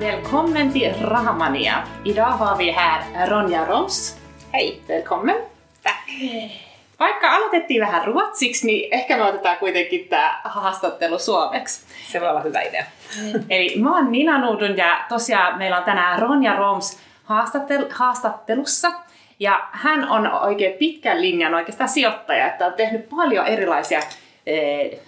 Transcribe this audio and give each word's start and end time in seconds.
Välkommen 0.00 0.72
till 0.72 0.94
Rahamania. 1.02 1.82
Idag 2.04 2.30
har 2.30 2.56
vi 2.56 2.70
här 2.70 3.26
Ronja 3.26 3.66
Roms. 3.66 4.16
Hej, 4.52 4.80
välkommen. 4.88 5.36
Tack. 5.82 6.10
Vaikka 6.98 7.30
aloitettiin 7.30 7.80
vähän 7.80 8.04
ruotsiksi, 8.04 8.66
niin 8.66 8.94
ehkä 8.94 9.16
me 9.16 9.22
otetaan 9.22 9.56
kuitenkin 9.56 10.08
tämä 10.08 10.40
haastattelu 10.44 11.18
suomeksi. 11.18 11.82
Se 12.12 12.20
voi 12.20 12.28
olla 12.28 12.40
hyvä 12.40 12.60
idea. 12.60 12.84
Eli 13.48 13.76
mä 13.78 13.96
oon 13.96 14.12
Nina 14.12 14.38
Nuudun 14.38 14.76
ja 14.76 15.04
tosiaan 15.08 15.58
meillä 15.58 15.78
on 15.78 15.84
tänään 15.84 16.18
Ronja 16.18 16.56
Roms 16.56 16.98
haastattel- 17.24 17.92
haastattelussa. 17.94 18.92
Ja 19.38 19.68
hän 19.72 20.08
on 20.08 20.32
oikein 20.32 20.72
pitkän 20.78 21.22
linjan 21.22 21.54
oikeastaan 21.54 21.88
sijoittaja, 21.88 22.46
että 22.46 22.66
on 22.66 22.72
tehnyt 22.72 23.08
paljon 23.08 23.46
erilaisia 23.46 24.00
eh, 24.46 24.98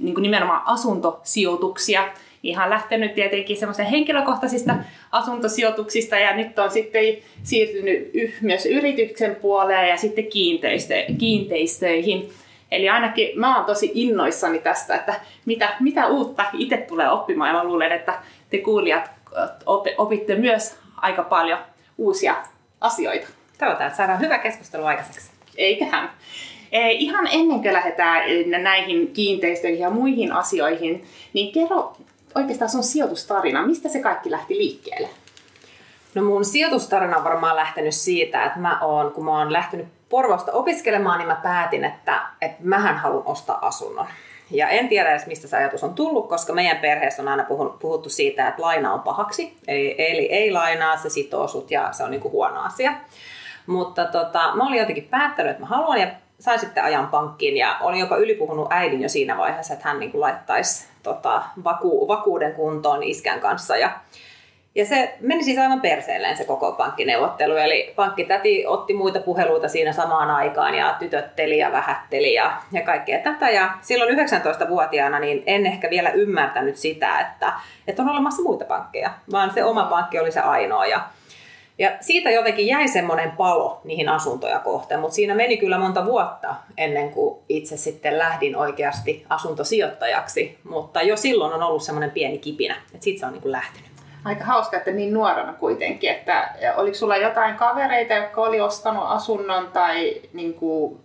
niin 0.00 0.14
kuin 0.14 0.22
nimenomaan 0.22 0.62
asuntosijoituksia. 0.66 2.08
Ihan 2.44 2.70
lähtenyt 2.70 3.14
tietenkin 3.14 3.56
semmoisen 3.56 3.86
henkilökohtaisista 3.86 4.74
asuntosijoituksista 5.12 6.16
ja 6.16 6.36
nyt 6.36 6.58
on 6.58 6.70
sitten 6.70 7.04
siirtynyt 7.42 8.12
myös 8.40 8.66
yrityksen 8.66 9.36
puoleen 9.36 9.88
ja 9.88 9.96
sitten 9.96 10.26
kiinteistö- 10.26 11.04
kiinteistöihin. 11.18 12.30
Eli 12.70 12.88
ainakin 12.88 13.40
mä 13.40 13.56
oon 13.56 13.64
tosi 13.64 13.90
innoissani 13.94 14.58
tästä, 14.58 14.94
että 14.94 15.14
mitä, 15.46 15.76
mitä 15.80 16.06
uutta 16.06 16.44
itse 16.52 16.76
tulee 16.76 17.10
oppimaan 17.10 17.48
ja 17.48 17.54
mä 17.54 17.64
luulen, 17.64 17.92
että 17.92 18.18
te 18.50 18.58
kuulijat 18.58 19.10
op- 19.66 19.86
opitte 19.98 20.34
myös 20.34 20.76
aika 20.96 21.22
paljon 21.22 21.58
uusia 21.98 22.36
asioita. 22.80 23.26
Toivotaan, 23.58 23.86
että 23.86 23.96
saadaan 23.96 24.20
hyvä 24.20 24.38
keskustelu 24.38 24.84
aikaiseksi. 24.84 25.30
Eiköhän. 25.56 26.10
E, 26.72 26.90
Ihan 26.90 27.28
ennen 27.32 27.60
kuin 27.60 27.72
lähdetään 27.72 28.22
näihin 28.62 29.12
kiinteistöihin 29.12 29.80
ja 29.80 29.90
muihin 29.90 30.32
asioihin, 30.32 31.04
niin 31.32 31.52
kerro 31.52 31.96
oikeastaan 32.34 32.70
sun 32.70 32.84
sijoitustarina. 32.84 33.66
Mistä 33.66 33.88
se 33.88 34.00
kaikki 34.00 34.30
lähti 34.30 34.58
liikkeelle? 34.58 35.08
No 36.14 36.22
mun 36.22 36.44
sijoitustarina 36.44 37.16
on 37.16 37.24
varmaan 37.24 37.56
lähtenyt 37.56 37.94
siitä, 37.94 38.44
että 38.44 38.58
mä 38.58 38.80
oon, 38.80 39.12
kun 39.12 39.24
mä 39.24 39.38
oon 39.38 39.52
lähtenyt 39.52 39.86
Porvosta 40.08 40.52
opiskelemaan, 40.52 41.18
niin 41.18 41.28
mä 41.28 41.40
päätin, 41.42 41.84
että, 41.84 42.22
että 42.40 42.58
mähän 42.62 42.96
haluan 42.96 43.26
ostaa 43.26 43.66
asunnon. 43.66 44.06
Ja 44.50 44.68
en 44.68 44.88
tiedä 44.88 45.10
edes, 45.10 45.26
mistä 45.26 45.48
se 45.48 45.56
ajatus 45.56 45.84
on 45.84 45.94
tullut, 45.94 46.28
koska 46.28 46.52
meidän 46.52 46.76
perheessä 46.76 47.22
on 47.22 47.28
aina 47.28 47.46
puhuttu 47.80 48.08
siitä, 48.08 48.48
että 48.48 48.62
laina 48.62 48.94
on 48.94 49.00
pahaksi. 49.00 49.56
Eli, 49.68 49.94
eli 49.98 50.26
ei 50.26 50.52
lainaa, 50.52 50.96
se 50.96 51.10
sitoo 51.10 51.48
sut 51.48 51.70
ja 51.70 51.92
se 51.92 52.04
on 52.04 52.10
niinku 52.10 52.30
huono 52.30 52.60
asia. 52.60 52.92
Mutta 53.66 54.04
tota, 54.04 54.54
mä 54.54 54.66
olin 54.66 54.78
jotenkin 54.78 55.08
päättänyt, 55.10 55.50
että 55.50 55.62
mä 55.62 55.66
haluan 55.66 56.00
ja 56.00 56.06
sain 56.40 56.60
sitten 56.60 56.84
ajan 56.84 57.06
pankkiin 57.06 57.56
ja 57.56 57.78
olin 57.80 58.00
jopa 58.00 58.16
ylipuhunut 58.16 58.68
äidin 58.70 59.02
jo 59.02 59.08
siinä 59.08 59.36
vaiheessa, 59.36 59.74
että 59.74 59.88
hän 59.88 60.00
niin 60.00 60.10
kuin 60.10 60.20
laittaisi 60.20 60.88
tota, 61.04 61.42
vaku, 61.64 62.08
vakuuden 62.08 62.54
kuntoon 62.54 63.02
iskän 63.02 63.40
kanssa. 63.40 63.76
Ja, 63.76 63.90
ja 64.74 64.86
se 64.86 65.16
meni 65.20 65.44
siis 65.44 65.58
aivan 65.58 65.80
perseelleen 65.80 66.36
se 66.36 66.44
koko 66.44 66.72
pankkineuvottelu. 66.72 67.56
Eli 67.56 67.92
pankkitäti 67.96 68.66
otti 68.66 68.94
muita 68.94 69.20
puheluita 69.20 69.68
siinä 69.68 69.92
samaan 69.92 70.30
aikaan 70.30 70.74
ja 70.74 70.96
tytötteli 70.98 71.58
ja 71.58 71.72
vähätteli 71.72 72.34
ja, 72.34 72.56
ja 72.72 72.82
kaikkea 72.82 73.18
tätä. 73.18 73.50
Ja 73.50 73.70
silloin 73.80 74.18
19-vuotiaana 74.18 75.18
niin 75.18 75.42
en 75.46 75.66
ehkä 75.66 75.90
vielä 75.90 76.10
ymmärtänyt 76.10 76.76
sitä, 76.76 77.20
että, 77.20 77.52
että 77.88 78.02
on 78.02 78.08
olemassa 78.08 78.42
muita 78.42 78.64
pankkeja, 78.64 79.10
vaan 79.32 79.50
se 79.54 79.64
oma 79.64 79.84
pankki 79.84 80.18
oli 80.18 80.32
se 80.32 80.40
ainoa. 80.40 80.86
Ja, 80.86 81.00
ja 81.78 81.90
siitä 82.00 82.30
jotenkin 82.30 82.66
jäi 82.66 82.88
semmoinen 82.88 83.30
palo 83.30 83.80
niihin 83.84 84.08
asuntoja 84.08 84.58
kohtaan, 84.58 85.00
mutta 85.00 85.14
siinä 85.14 85.34
meni 85.34 85.56
kyllä 85.56 85.78
monta 85.78 86.04
vuotta 86.04 86.54
ennen 86.78 87.10
kuin 87.10 87.38
itse 87.48 87.76
sitten 87.76 88.18
lähdin 88.18 88.56
oikeasti 88.56 89.26
asuntosijoittajaksi. 89.28 90.58
Mutta 90.64 91.02
jo 91.02 91.16
silloin 91.16 91.52
on 91.52 91.62
ollut 91.62 91.82
semmoinen 91.82 92.10
pieni 92.10 92.38
kipinä, 92.38 92.76
että 92.94 93.04
siitä 93.04 93.20
se 93.20 93.26
on 93.26 93.32
niin 93.32 93.42
kuin 93.42 93.52
lähtenyt. 93.52 93.90
Aika 94.24 94.44
hauska, 94.44 94.76
että 94.76 94.90
niin 94.90 95.14
nuorena 95.14 95.52
kuitenkin, 95.52 96.10
että 96.10 96.54
oliko 96.76 96.94
sulla 96.94 97.16
jotain 97.16 97.54
kavereita, 97.54 98.14
jotka 98.14 98.40
oli 98.42 98.60
ostanut 98.60 99.04
asunnon 99.06 99.68
tai 99.72 100.22
niin 100.32 100.54
kuin 100.54 101.00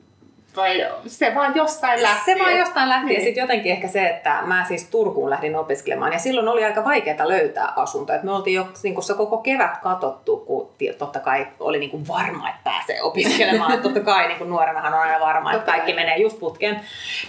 vai 0.56 0.88
se 1.08 1.36
vaan 1.36 1.56
jostain 1.56 2.02
lähti? 2.02 2.32
Se 2.32 2.40
vaan 2.40 2.58
jostain 2.58 2.90
lähti 2.90 3.06
niin. 3.06 3.20
ja 3.20 3.24
sitten 3.24 3.42
jotenkin 3.42 3.72
ehkä 3.72 3.88
se, 3.88 4.08
että 4.08 4.40
mä 4.46 4.66
siis 4.68 4.90
Turkuun 4.90 5.30
lähdin 5.30 5.56
opiskelemaan 5.56 6.14
ja 6.14 6.20
silloin 6.20 6.48
oli 6.48 6.66
aika 6.66 6.84
vaikeaa 6.84 7.28
löytää 7.28 7.74
asuntoa. 7.76 8.16
Et 8.16 8.24
me 8.24 8.32
oltiin 8.32 8.56
jo 8.56 8.68
niin 8.84 8.94
kun 8.94 9.04
se 9.04 9.14
koko 9.14 9.38
kevät 9.38 9.78
katsottu, 9.78 10.38
kun 10.38 10.70
totta 10.98 11.20
kai 11.20 11.48
oli 11.60 11.80
niin 11.80 11.92
kuin 11.92 12.08
varma, 12.08 12.50
että 12.50 12.62
pääsee 12.64 13.02
opiskelemaan. 13.10 13.82
totta 13.82 14.00
kai 14.00 14.28
niin 14.28 14.50
nuorenahan 14.50 14.94
on 14.94 15.00
aina 15.00 15.20
varma, 15.20 15.54
että 15.54 15.72
kaikki 15.72 15.94
menee 15.94 16.18
just 16.18 16.40
putkeen. 16.40 16.80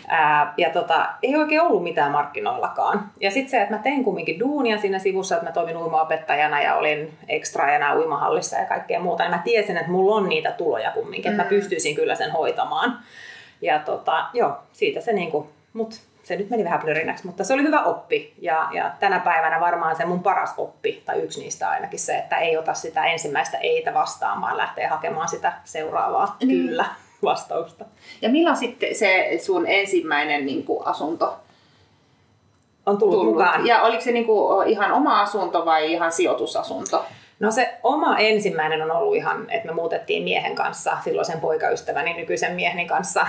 Ää, 0.09 0.55
ja 0.57 0.71
tota, 0.71 1.07
ei 1.23 1.37
oikein 1.37 1.61
ollut 1.61 1.83
mitään 1.83 2.13
markkinoillakaan. 2.13 3.11
Ja 3.21 3.31
sitten 3.31 3.51
se, 3.51 3.63
että 3.63 3.75
mä 3.75 3.83
tein 3.83 4.05
kumminkin 4.05 4.41
duunia 4.41 4.79
siinä 4.79 4.99
sivussa, 4.99 5.35
että 5.35 5.47
mä 5.47 5.53
toimin 5.53 5.77
uimaopettajana 5.77 6.63
ja 6.63 6.75
olin 6.75 7.19
ekstraajana 7.29 7.97
uimahallissa 7.97 8.57
ja 8.57 8.67
kaikkea 8.67 9.01
muuta. 9.01 9.25
Ja 9.25 9.31
mä 9.31 9.41
tiesin, 9.45 9.77
että 9.77 9.91
mulla 9.91 10.15
on 10.15 10.29
niitä 10.29 10.53
tuloja 10.53 10.91
kumminkin, 10.91 11.31
mm. 11.31 11.33
että 11.33 11.43
mä 11.43 11.51
mm. 11.51 11.57
pystyisin 11.57 11.95
kyllä 11.95 12.15
sen 12.15 12.33
hoitamaan. 12.33 12.99
Ja 13.63 13.79
tota, 13.79 14.27
joo, 14.33 14.59
siitä 14.73 15.01
se 15.01 15.13
niinku, 15.13 15.51
mut 15.73 16.01
se 16.23 16.37
nyt 16.37 16.51
meni 16.51 16.65
vähän 16.65 16.81
plörinäksi, 16.81 17.27
mutta 17.27 17.45
se 17.45 17.55
oli 17.55 17.63
hyvä 17.63 17.83
oppi. 17.83 18.35
Ja, 18.41 18.69
ja 18.73 18.91
tänä 19.01 19.21
päivänä 19.21 19.61
varmaan 19.61 19.97
se 19.97 20.05
mun 20.05 20.23
paras 20.23 20.55
oppi, 20.57 21.03
tai 21.07 21.21
yksi 21.21 21.41
niistä 21.41 21.71
ainakin 21.71 21.99
se, 21.99 22.19
että 22.19 22.37
ei 22.37 22.57
ota 22.57 22.75
sitä 22.75 23.05
ensimmäistä 23.05 23.59
eitä 23.59 23.95
vastaan, 23.95 24.41
vaan 24.41 24.57
lähtee 24.57 24.87
hakemaan 24.87 25.29
sitä 25.29 25.53
seuraavaa 25.65 26.37
niin. 26.45 26.67
kyllä 26.67 26.85
vastausta. 27.23 27.85
Ja 28.23 28.29
milloin 28.29 28.57
sitten 28.57 28.95
se 28.95 29.39
sun 29.45 29.67
ensimmäinen 29.67 30.47
niin 30.47 30.65
kuin, 30.65 30.87
asunto 30.87 31.39
on 32.87 32.99
tullut, 32.99 33.15
tullut 33.17 33.35
mukaan? 33.35 33.67
Ja 33.67 33.83
oliko 33.83 34.03
se 34.03 34.13
niin 34.13 34.27
kuin, 34.27 34.69
ihan 34.69 34.93
oma 34.93 35.21
asunto 35.21 35.65
vai 35.65 35.93
ihan 35.93 36.13
sijoitusasunto? 36.13 37.05
No 37.41 37.51
se 37.51 37.79
oma 37.83 38.19
ensimmäinen 38.19 38.83
on 38.83 38.91
ollut 38.91 39.17
ihan, 39.17 39.51
että 39.51 39.67
me 39.67 39.75
muutettiin 39.75 40.23
miehen 40.23 40.55
kanssa, 40.55 40.97
silloin 41.05 41.25
sen 41.25 41.41
poikaystäväni 41.41 42.15
nykyisen 42.15 42.55
mieheni 42.55 42.87
kanssa, 42.87 43.27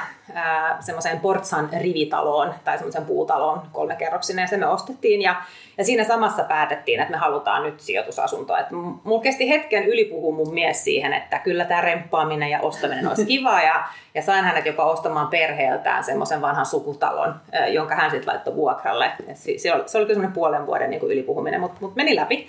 semmoiseen 0.80 1.20
Portsan 1.20 1.70
rivitaloon 1.82 2.54
tai 2.64 2.78
semmoisen 2.78 3.06
puutaloon 3.06 3.62
kolmekerroksinen 3.72 4.44
ja 4.44 4.48
se 4.48 4.58
me 4.58 4.68
ostettiin 4.68 5.22
ja, 5.22 5.36
ja 5.78 5.84
siinä 5.84 6.04
samassa 6.04 6.44
päätettiin, 6.44 7.00
että 7.00 7.12
me 7.12 7.18
halutaan 7.18 7.64
nyt 7.64 7.80
sijoitusasuntoa. 7.80 8.60
Et 8.60 8.72
mulla 9.04 9.22
kesti 9.22 9.50
hetken 9.50 9.86
ylipuhua 9.86 10.36
mun 10.36 10.54
mies 10.54 10.84
siihen, 10.84 11.14
että 11.14 11.40
kyllä 11.40 11.66
tämä 11.66 11.82
remppaaminen 11.82 12.50
ja 12.50 12.62
ostaminen 12.62 13.08
olisi 13.08 13.26
kiva 13.26 13.62
ja, 13.62 13.84
ja 14.16 14.22
sain 14.22 14.46
hänet 14.46 14.66
jopa 14.66 14.86
ostamaan 14.86 15.28
perheeltään 15.28 16.04
semmoisen 16.04 16.42
vanhan 16.42 16.66
sukutalon, 16.66 17.36
jonka 17.68 17.96
hän 17.96 18.12
sitten 18.12 18.28
laittoi 18.34 18.56
vuokralle. 18.56 19.12
Se 19.34 19.74
oli, 19.74 19.84
se 19.86 19.98
oli 19.98 20.06
kyllä 20.06 20.16
semmoinen 20.16 20.34
puolen 20.34 20.66
vuoden 20.66 20.90
niin 20.90 21.00
kuin 21.00 21.12
ylipuhuminen, 21.12 21.62
mutta 21.62 21.78
mut 21.82 21.96
meni 21.96 22.16
läpi. 22.16 22.48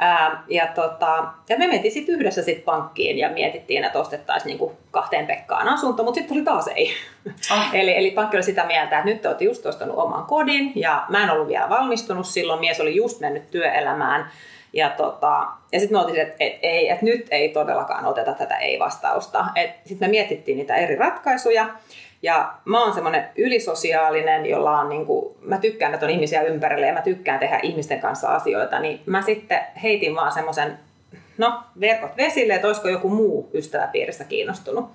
Ää, 0.00 0.42
ja, 0.48 0.66
tota, 0.66 1.24
ja 1.48 1.58
me 1.58 1.66
mentiin 1.66 1.92
sitten 1.92 2.14
yhdessä 2.14 2.42
sit 2.42 2.64
pankkiin 2.64 3.18
ja 3.18 3.28
mietittiin, 3.30 3.84
että 3.84 3.98
ostettaisiin 3.98 4.48
niinku 4.48 4.76
kahteen 4.90 5.26
Pekkaan 5.26 5.68
asunto, 5.68 6.02
mutta 6.04 6.18
sitten 6.18 6.34
tuli 6.34 6.44
taas 6.44 6.68
ei. 6.68 6.90
Oh. 7.52 7.74
eli, 7.80 7.96
eli 7.96 8.10
pankki 8.10 8.36
oli 8.36 8.42
sitä 8.42 8.64
mieltä, 8.64 8.98
että 8.98 9.10
nyt 9.10 9.22
te 9.22 9.28
olette 9.28 9.44
just 9.44 9.66
ostanut 9.66 9.98
oman 9.98 10.24
kodin 10.24 10.72
ja 10.74 11.04
mä 11.08 11.24
en 11.24 11.30
ollut 11.30 11.48
vielä 11.48 11.68
valmistunut 11.68 12.26
silloin, 12.26 12.60
mies 12.60 12.80
oli 12.80 12.96
just 12.96 13.20
mennyt 13.20 13.50
työelämään. 13.50 14.30
Ja, 14.72 14.90
tota, 14.90 15.46
ja 15.72 15.80
sitten 15.80 15.98
me 15.98 16.00
oltiin, 16.00 16.20
että 16.20 16.34
et, 16.40 16.58
ei, 16.62 16.88
että 16.88 17.04
nyt 17.04 17.26
ei 17.30 17.48
todellakaan 17.48 18.06
oteta 18.06 18.32
tätä 18.32 18.56
ei-vastausta. 18.56 19.46
Sitten 19.84 20.08
me 20.08 20.10
mietittiin 20.10 20.58
niitä 20.58 20.76
eri 20.76 20.96
ratkaisuja. 20.96 21.68
Ja 22.22 22.52
mä 22.64 22.84
oon 22.84 22.94
semmoinen 22.94 23.28
ylisosiaalinen, 23.36 24.46
jolla 24.46 24.78
on 24.78 24.88
niinku, 24.88 25.36
mä 25.40 25.58
tykkään, 25.58 25.94
että 25.94 26.06
on 26.06 26.12
ihmisiä 26.12 26.42
ympärillä 26.42 26.86
ja 26.86 26.92
mä 26.92 27.02
tykkään 27.02 27.38
tehdä 27.38 27.60
ihmisten 27.62 28.00
kanssa 28.00 28.28
asioita, 28.28 28.78
niin 28.78 29.00
mä 29.06 29.22
sitten 29.22 29.60
heitin 29.82 30.14
vaan 30.14 30.32
semmoisen, 30.32 30.78
no 31.38 31.62
verkot 31.80 32.16
vesille, 32.16 32.54
että 32.54 32.66
olisiko 32.66 32.88
joku 32.88 33.08
muu 33.08 33.50
ystäväpiirissä 33.54 34.24
kiinnostunut. 34.24 34.90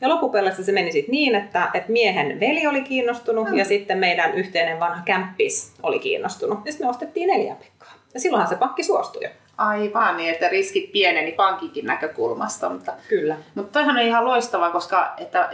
Ja 0.00 0.08
loppupeleissä 0.08 0.64
se 0.64 0.72
meni 0.72 0.92
sitten 0.92 1.12
niin, 1.12 1.34
että, 1.34 1.68
että 1.74 1.92
miehen 1.92 2.40
veli 2.40 2.66
oli 2.66 2.82
kiinnostunut 2.82 3.48
mm. 3.48 3.56
ja 3.56 3.64
sitten 3.64 3.98
meidän 3.98 4.34
yhteinen 4.34 4.80
vanha 4.80 5.02
kämppis 5.04 5.72
oli 5.82 5.98
kiinnostunut. 5.98 6.58
Ja 6.64 6.72
sitten 6.72 6.86
me 6.86 6.90
ostettiin 6.90 7.28
neljä 7.28 7.54
pekkaa. 7.54 7.92
Ja 8.14 8.20
silloinhan 8.20 8.48
se 8.48 8.56
pakki 8.56 8.82
suostui 8.82 9.24
jo. 9.24 9.30
Aivan, 9.56 10.16
niin 10.16 10.30
että 10.30 10.48
riskit 10.48 10.92
pieneni 10.92 11.32
pankikin 11.32 11.86
näkökulmasta. 11.86 12.70
Mutta, 12.70 12.92
Kyllä. 13.08 13.36
Mutta 13.54 13.72
toihan 13.72 13.96
on 13.96 14.02
ihan 14.02 14.24
loistava, 14.24 14.70
koska 14.70 15.14
että, 15.18 15.48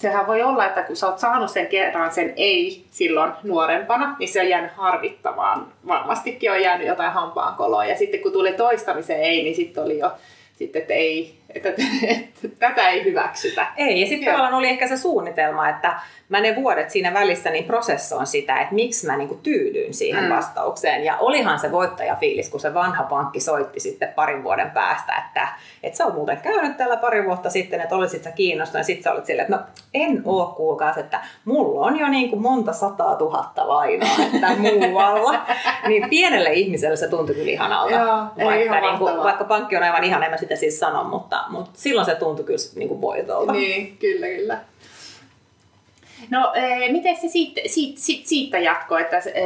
sehän 0.00 0.26
voi 0.26 0.42
olla, 0.42 0.66
että 0.66 0.82
kun 0.82 0.96
sä 0.96 1.06
oot 1.06 1.18
saanut 1.18 1.50
sen 1.50 1.66
kerran 1.66 2.12
sen 2.12 2.32
ei 2.36 2.84
silloin 2.90 3.32
nuorempana, 3.42 4.16
niin 4.18 4.28
se 4.28 4.40
on 4.40 4.48
jäänyt 4.48 4.72
harvittamaan. 4.72 5.66
Varmastikin 5.86 6.52
on 6.52 6.62
jäänyt 6.62 6.86
jotain 6.86 7.12
hampaankoloa. 7.12 7.84
Ja 7.84 7.98
sitten 7.98 8.20
kun 8.20 8.32
tuli 8.32 8.52
toistamiseen 8.52 9.20
ei, 9.20 9.42
niin 9.42 9.56
sitten 9.56 9.84
oli 9.84 9.98
jo 9.98 10.12
sitten, 10.56 10.82
että 10.82 10.94
ei, 10.94 11.34
että, 11.54 11.68
että 12.10 12.48
tätä 12.58 12.88
ei 12.88 13.04
hyväksytä. 13.04 13.66
Ei, 13.76 14.00
ja 14.00 14.06
sitten 14.06 14.26
tavallaan 14.26 14.54
oli 14.54 14.68
ehkä 14.68 14.88
se 14.88 14.96
suunnitelma, 14.96 15.68
että 15.68 16.00
mä 16.30 16.40
ne 16.40 16.56
vuodet 16.56 16.90
siinä 16.90 17.14
välissä 17.14 17.50
niin 17.50 17.64
prosessoin 17.64 18.26
sitä, 18.26 18.60
että 18.60 18.74
miksi 18.74 19.06
mä 19.06 19.16
niinku 19.16 19.34
tyydyin 19.42 19.94
siihen 19.94 20.24
mm. 20.24 20.30
vastaukseen. 20.30 21.04
Ja 21.04 21.16
olihan 21.16 21.58
se 21.58 21.72
voittajafiilis, 21.72 22.48
kun 22.48 22.60
se 22.60 22.74
vanha 22.74 23.02
pankki 23.02 23.40
soitti 23.40 23.80
sitten 23.80 24.12
parin 24.14 24.44
vuoden 24.44 24.70
päästä, 24.70 25.12
että, 25.26 25.48
että 25.82 25.96
sä 25.96 26.04
oot 26.04 26.14
muuten 26.14 26.40
käynyt 26.40 26.76
täällä 26.76 26.96
pari 26.96 27.24
vuotta 27.24 27.50
sitten, 27.50 27.80
että 27.80 27.94
olisit 27.94 28.22
sä 28.22 28.30
kiinnostunut. 28.30 28.80
Ja 28.80 28.84
sitten 28.84 29.04
sä 29.04 29.12
olit 29.12 29.26
silleen, 29.26 29.44
että 29.44 29.56
no 29.56 29.62
en 29.94 30.22
oo 30.24 30.46
kuulkaas, 30.56 30.98
että 30.98 31.20
mulla 31.44 31.86
on 31.86 31.98
jo 31.98 32.08
niin 32.08 32.30
kuin 32.30 32.42
monta 32.42 32.72
sataa 32.72 33.16
tuhatta 33.16 33.68
lainaa, 33.68 34.16
että 34.34 34.48
muualla. 34.64 35.46
niin 35.86 36.10
pienelle 36.10 36.52
ihmiselle 36.52 36.96
se 36.96 37.08
tuntui 37.08 37.34
kyllä 37.34 37.50
ihanalta. 37.50 37.94
Joo, 37.94 38.46
vaikka, 38.50 38.80
niin 38.80 38.98
kuin, 38.98 39.16
vaikka 39.16 39.44
pankki 39.44 39.76
on 39.76 39.82
aivan 39.82 40.04
ihan, 40.04 40.22
en 40.22 40.30
mä 40.30 40.36
sitä 40.36 40.56
siis 40.56 40.80
sano, 40.80 41.04
mutta, 41.04 41.39
mutta 41.48 41.70
silloin 41.74 42.06
se 42.06 42.14
tuntui 42.14 42.44
kyllä 42.44 42.58
niin 42.74 42.88
kuin 42.88 43.00
voitolta. 43.00 43.52
Niin, 43.52 43.96
kyllä, 43.98 44.26
kyllä. 44.26 44.58
No, 46.30 46.52
e, 46.54 46.92
miten 46.92 47.16
se 47.16 47.28
siitä, 47.28 47.60
siitä, 47.66 48.00
siitä, 48.00 48.28
siitä 48.28 48.58
jatko, 48.58 48.98
että 48.98 49.16
e, 49.16 49.42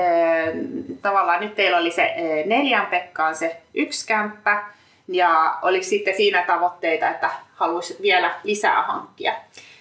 tavallaan 1.03 1.41
nyt 1.41 1.55
teillä 1.55 1.79
oli 1.79 1.91
se 1.91 2.03
e, 2.03 2.47
neljän 2.47 2.87
Pekkaan 2.87 3.37
se 3.37 3.57
yksi 3.75 4.07
kämppä, 4.07 4.65
ja 5.09 5.59
oliko 5.63 5.85
sitten 5.85 6.17
siinä 6.17 6.45
tavoitteita, 6.47 7.11
että 7.11 7.31
haluaisi 7.55 7.97
vielä 8.03 8.35
lisää 8.45 8.83
hankkia? 8.83 9.35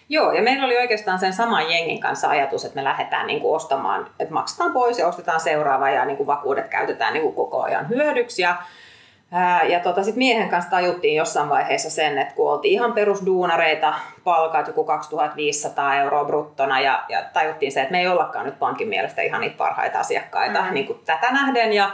Joo, 0.09 0.31
ja 0.31 0.41
meillä 0.41 0.65
oli 0.65 0.77
oikeastaan 0.77 1.19
sen 1.19 1.33
saman 1.33 1.71
jengin 1.71 1.99
kanssa 1.99 2.29
ajatus, 2.29 2.65
että 2.65 2.75
me 2.75 2.83
lähdetään 2.83 3.27
niin 3.27 3.41
kuin 3.41 3.55
ostamaan, 3.55 4.09
että 4.19 4.33
maksetaan 4.33 4.73
pois 4.73 4.99
ja 4.99 5.07
ostetaan 5.07 5.39
seuraava 5.39 5.89
ja 5.89 6.05
niin 6.05 6.17
kuin 6.17 6.27
vakuudet 6.27 6.67
käytetään 6.67 7.13
niin 7.13 7.23
kuin 7.23 7.35
koko 7.35 7.61
ajan 7.61 7.89
hyödyksi. 7.89 8.41
Ja 8.41 8.55
ja 9.69 9.79
tota, 9.79 10.03
sitten 10.03 10.17
miehen 10.17 10.49
kanssa 10.49 10.71
tajuttiin 10.71 11.15
jossain 11.15 11.49
vaiheessa 11.49 11.89
sen, 11.89 12.17
että 12.17 12.35
kun 12.35 12.51
oltiin 12.51 12.73
ihan 12.73 12.93
perusduunareita, 12.93 13.93
palkat 14.23 14.67
joku 14.67 14.83
2500 14.83 15.95
euroa 15.95 16.25
bruttona, 16.25 16.79
ja, 16.79 17.03
ja 17.09 17.23
tajuttiin 17.33 17.71
se, 17.71 17.81
että 17.81 17.91
me 17.91 17.99
ei 17.99 18.07
ollakaan 18.07 18.45
nyt 18.45 18.59
pankin 18.59 18.87
mielestä 18.87 19.21
ihan 19.21 19.41
niitä 19.41 19.57
parhaita 19.57 19.99
asiakkaita 19.99 20.61
mm. 20.61 20.73
niin 20.73 20.87
kuin 20.87 20.99
tätä 21.05 21.31
nähden, 21.31 21.73
ja, 21.73 21.91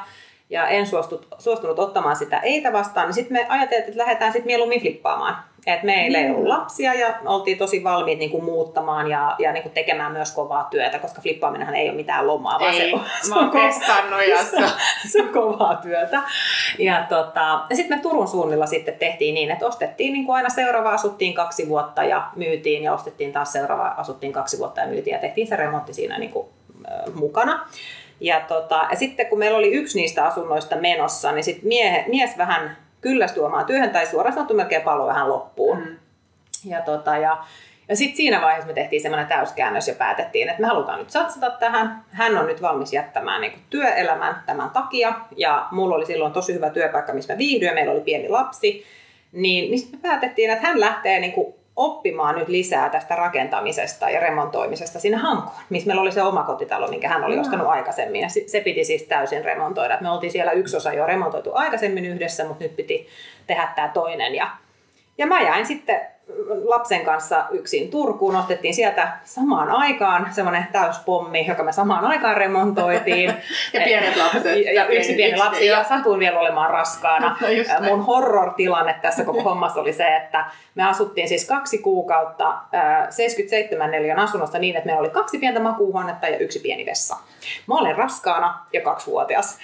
ja 0.50 0.68
en 0.68 0.88
suostut, 0.88 1.28
suostunut 1.38 1.80
ottamaan 1.80 2.16
sitä 2.16 2.40
eitä 2.40 2.74
vastaan, 2.74 3.08
niin 3.08 3.14
sitten 3.14 3.34
me 3.34 3.46
ajateltiin, 3.50 3.88
että 3.88 3.98
lähdetään 3.98 4.32
sitten 4.32 4.48
mieluummin 4.48 4.82
flippaamaan. 4.82 5.50
Et 5.68 5.84
meillä 5.84 6.18
ei 6.18 6.30
ollut 6.30 6.44
mm. 6.44 6.50
lapsia 6.50 6.94
ja 6.94 7.20
oltiin 7.26 7.58
tosi 7.58 7.84
valmiit 7.84 8.20
niin 8.20 8.32
kuin 8.32 8.44
muuttamaan 8.44 9.10
ja, 9.10 9.36
ja 9.40 9.52
niin 9.52 9.64
kuin 9.64 9.74
tekemään 9.74 10.12
myös 10.12 10.32
kovaa 10.32 10.64
työtä, 10.64 11.00
koska 11.00 11.22
flippaaminenhan 11.22 11.76
ei 11.76 11.90
ole 11.90 11.96
mitään 11.96 12.28
lomaa, 12.28 12.60
vaan 12.60 12.74
ei, 12.74 12.90
se, 12.90 12.96
on, 12.96 13.06
se, 13.28 13.34
on 13.34 13.50
kova, 13.50 14.24
ja 14.24 14.44
se, 14.44 14.58
se 15.08 15.22
on 15.22 15.30
kovaa 15.30 15.76
työtä. 15.76 16.22
Ja, 16.78 17.06
tota, 17.10 17.66
ja 17.70 17.76
sitten 17.76 17.98
me 17.98 18.02
Turun 18.02 18.28
suunnilla 18.28 18.66
sitten 18.66 18.94
tehtiin 18.94 19.34
niin, 19.34 19.52
että 19.52 19.66
ostettiin 19.66 20.14
niin 20.14 20.26
kuin 20.26 20.36
aina 20.36 20.50
seuraava, 20.50 20.92
asuttiin 20.92 21.34
kaksi 21.34 21.68
vuotta 21.68 22.04
ja 22.04 22.30
myytiin 22.36 22.84
ja 22.84 22.94
ostettiin 22.94 23.32
taas 23.32 23.52
seuraava, 23.52 23.88
asuttiin 23.88 24.34
kaksi 24.34 24.58
vuotta 24.58 24.82
ja 24.82 24.88
myytiin 24.88 25.14
ja 25.14 25.20
tehtiin 25.20 25.48
se 25.48 25.56
remontti 25.56 25.94
siinä 25.94 26.18
niin 26.18 26.32
kuin, 26.32 26.48
äh, 26.92 27.14
mukana. 27.14 27.68
Ja, 28.20 28.40
tota, 28.48 28.88
ja 28.90 28.96
sitten 28.96 29.26
kun 29.26 29.40
meillä 29.40 29.58
oli 29.58 29.74
yksi 29.74 30.00
niistä 30.00 30.26
asunnoista 30.26 30.76
menossa, 30.76 31.32
niin 31.32 31.44
sitten 31.44 31.68
mie, 31.68 32.06
mies 32.08 32.38
vähän 32.38 32.78
kyllästyi 33.02 33.44
omaan 33.44 33.66
työhön 33.66 33.90
tai 33.90 34.06
suoraan 34.06 34.34
sanottu 34.34 34.54
melkein 34.54 34.82
palo 34.82 35.08
vähän 35.08 35.30
loppuun. 35.30 35.78
Mm. 35.78 35.96
Ja, 36.66 36.82
tota, 36.82 37.18
ja, 37.18 37.38
ja 37.90 37.96
sitten 37.96 38.18
siinä 38.18 38.42
vaiheessa 38.42 38.68
me 38.68 38.74
tehtiin 38.74 39.02
semmoinen 39.02 39.28
täyskäännös 39.28 39.88
ja 39.88 39.96
päätettiin, 39.96 40.50
että 40.50 40.62
me 40.62 40.68
halutaan 40.68 41.00
nyt 41.00 41.10
satsata 41.10 41.50
tähän. 41.50 42.04
Hän 42.12 42.38
on 42.38 42.48
nyt 42.48 42.62
valmis 42.62 42.94
jättämään 42.94 43.42
niin 43.42 43.54
työelämän 43.70 44.44
tämän 44.46 44.70
takia. 44.70 45.14
Ja 45.38 45.68
mulla 45.72 45.96
oli 45.96 46.06
silloin 46.06 46.34
tosi 46.34 46.54
hyvä 46.54 46.70
työpaikka, 46.70 47.14
missä 47.14 47.34
mä 47.34 47.38
viihdyin 47.38 47.68
ja 47.68 47.74
meillä 47.74 47.92
oli 47.92 48.02
pieni 48.02 48.30
lapsi. 48.30 48.86
Niin, 49.32 49.72
niin 49.72 49.88
me 49.92 49.98
päätettiin, 50.02 50.50
että 50.50 50.68
hän 50.68 50.80
lähtee 50.80 51.20
niin 51.20 51.32
kuin 51.34 51.54
oppimaan 51.76 52.36
nyt 52.36 52.48
lisää 52.48 52.90
tästä 52.90 53.16
rakentamisesta 53.16 54.10
ja 54.10 54.20
remontoimisesta 54.20 55.00
sinne 55.00 55.18
Hankoon, 55.18 55.56
missä 55.70 55.88
meillä 55.88 56.02
oli 56.02 56.12
se 56.12 56.22
oma 56.22 56.44
kotitalo, 56.44 56.88
minkä 56.88 57.10
hän 57.10 57.24
oli 57.24 57.40
ostanut 57.40 57.68
aikaisemmin. 57.68 58.22
Ja 58.22 58.28
se 58.48 58.62
piti 58.62 58.84
siis 58.84 59.04
täysin 59.04 59.46
remontoida. 59.46 59.98
Me 60.02 60.10
oltiin 60.10 60.32
siellä 60.32 60.52
yksi 60.52 60.78
osa 60.78 60.94
jo 60.94 61.06
remontoitu 61.06 61.52
aikaisemmin 61.54 62.06
yhdessä, 62.06 62.46
mutta 62.46 62.64
nyt 62.64 62.76
piti 62.76 63.08
tehdä 63.48 63.70
tämä 63.76 63.88
toinen. 63.88 64.36
Ja, 64.36 64.50
ja 65.18 65.28
mä 65.28 65.42
jäin 65.42 65.66
sitten 65.66 66.02
lapsen 66.64 67.06
kanssa 67.06 67.46
yksin 67.52 67.90
Turkuun. 67.90 68.36
Ostettiin 68.36 68.74
sieltä 68.74 69.12
samaan 69.24 69.70
aikaan 69.70 70.28
semmoinen 70.32 70.68
täyspommi, 70.72 71.46
joka 71.48 71.64
me 71.64 71.72
samaan 71.72 72.06
aikaan 72.06 72.38
remontoitiin. 72.38 73.34
ja 73.74 73.82
pienet 73.84 74.18
lapset. 74.18 74.66
Ja, 74.66 74.74
ja 74.74 74.88
yksi 74.88 75.14
pieni 75.14 75.38
lapsi. 75.38 75.66
Ja 75.66 75.84
satuin 75.84 76.20
vielä 76.20 76.40
olemaan 76.40 76.70
raskaana. 76.70 77.38
No 77.80 77.90
Mun 77.90 78.06
horror-tilanne 78.06 78.96
tässä 79.02 79.24
koko 79.24 79.42
hommassa 79.50 79.82
oli 79.82 79.94
se, 79.94 80.16
että 80.16 80.46
me 80.76 80.84
asuttiin 80.84 81.28
siis 81.28 81.48
kaksi 81.48 81.78
kuukautta 81.78 82.58
77 83.10 83.92
neliön 83.92 84.20
asunnosta 84.20 84.60
niin, 84.60 84.76
että 84.76 84.86
meillä 84.86 85.00
oli 85.00 85.10
kaksi 85.10 85.38
pientä 85.38 85.60
makuuhuonetta 85.60 86.28
ja 86.28 86.38
yksi 86.38 86.60
pieni 86.60 86.86
vessa. 86.86 87.16
Mä 87.68 87.76
olin 87.76 87.96
raskaana 87.96 88.66
ja 88.74 88.82
kaksivuotias 88.82 89.60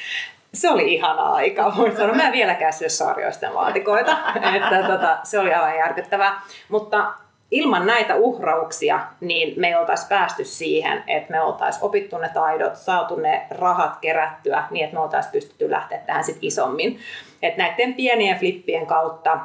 se 0.56 0.69
oli 0.69 0.94
ihana 0.94 1.24
aika. 1.24 1.74
Voin 1.78 1.98
sanoa, 1.98 2.16
mä 2.16 2.28
en 2.28 2.31
vieläkään 2.31 2.74
syö 2.74 2.90
saarioisten 2.90 3.56
laatikoita. 3.56 4.18
että, 4.56 4.84
tota, 4.88 5.18
se 5.24 5.40
oli 5.40 5.54
aivan 5.54 5.78
järkyttävää. 5.78 6.42
Mutta 6.69 7.13
ilman 7.52 7.86
näitä 7.86 8.16
uhrauksia, 8.16 9.00
niin 9.22 9.54
me 9.60 9.68
ei 9.68 9.75
oltaisi 9.75 10.07
päästy 10.07 10.46
siihen, 10.46 11.04
että 11.07 11.31
me 11.31 11.42
oltaisiin 11.42 11.84
opittu 11.84 12.18
ne 12.18 12.30
taidot, 12.30 12.75
saatu 12.75 13.16
ne 13.16 13.48
rahat 13.50 13.98
kerättyä, 14.02 14.63
niin 14.72 14.84
että 14.84 14.96
me 14.96 15.04
oltaisiin 15.04 15.31
pystytty 15.31 15.72
lähteä 15.72 15.98
tähän 15.98 16.24
sit 16.24 16.38
isommin. 16.42 17.00
Että 17.42 17.63
näiden 17.63 17.94
pienien 17.94 18.40
flippien 18.40 18.88
kautta 18.88 19.40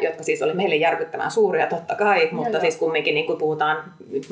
jotka 0.00 0.22
siis 0.22 0.42
oli 0.42 0.54
meille 0.54 0.76
järkyttävän 0.76 1.30
suuria 1.30 1.66
totta 1.66 1.94
kai, 1.94 2.28
mutta 2.32 2.50
Joo. 2.50 2.60
siis 2.60 2.76
kumminkin 2.76 3.14
niin 3.14 3.26
kuin 3.26 3.38
puhutaan 3.38 3.84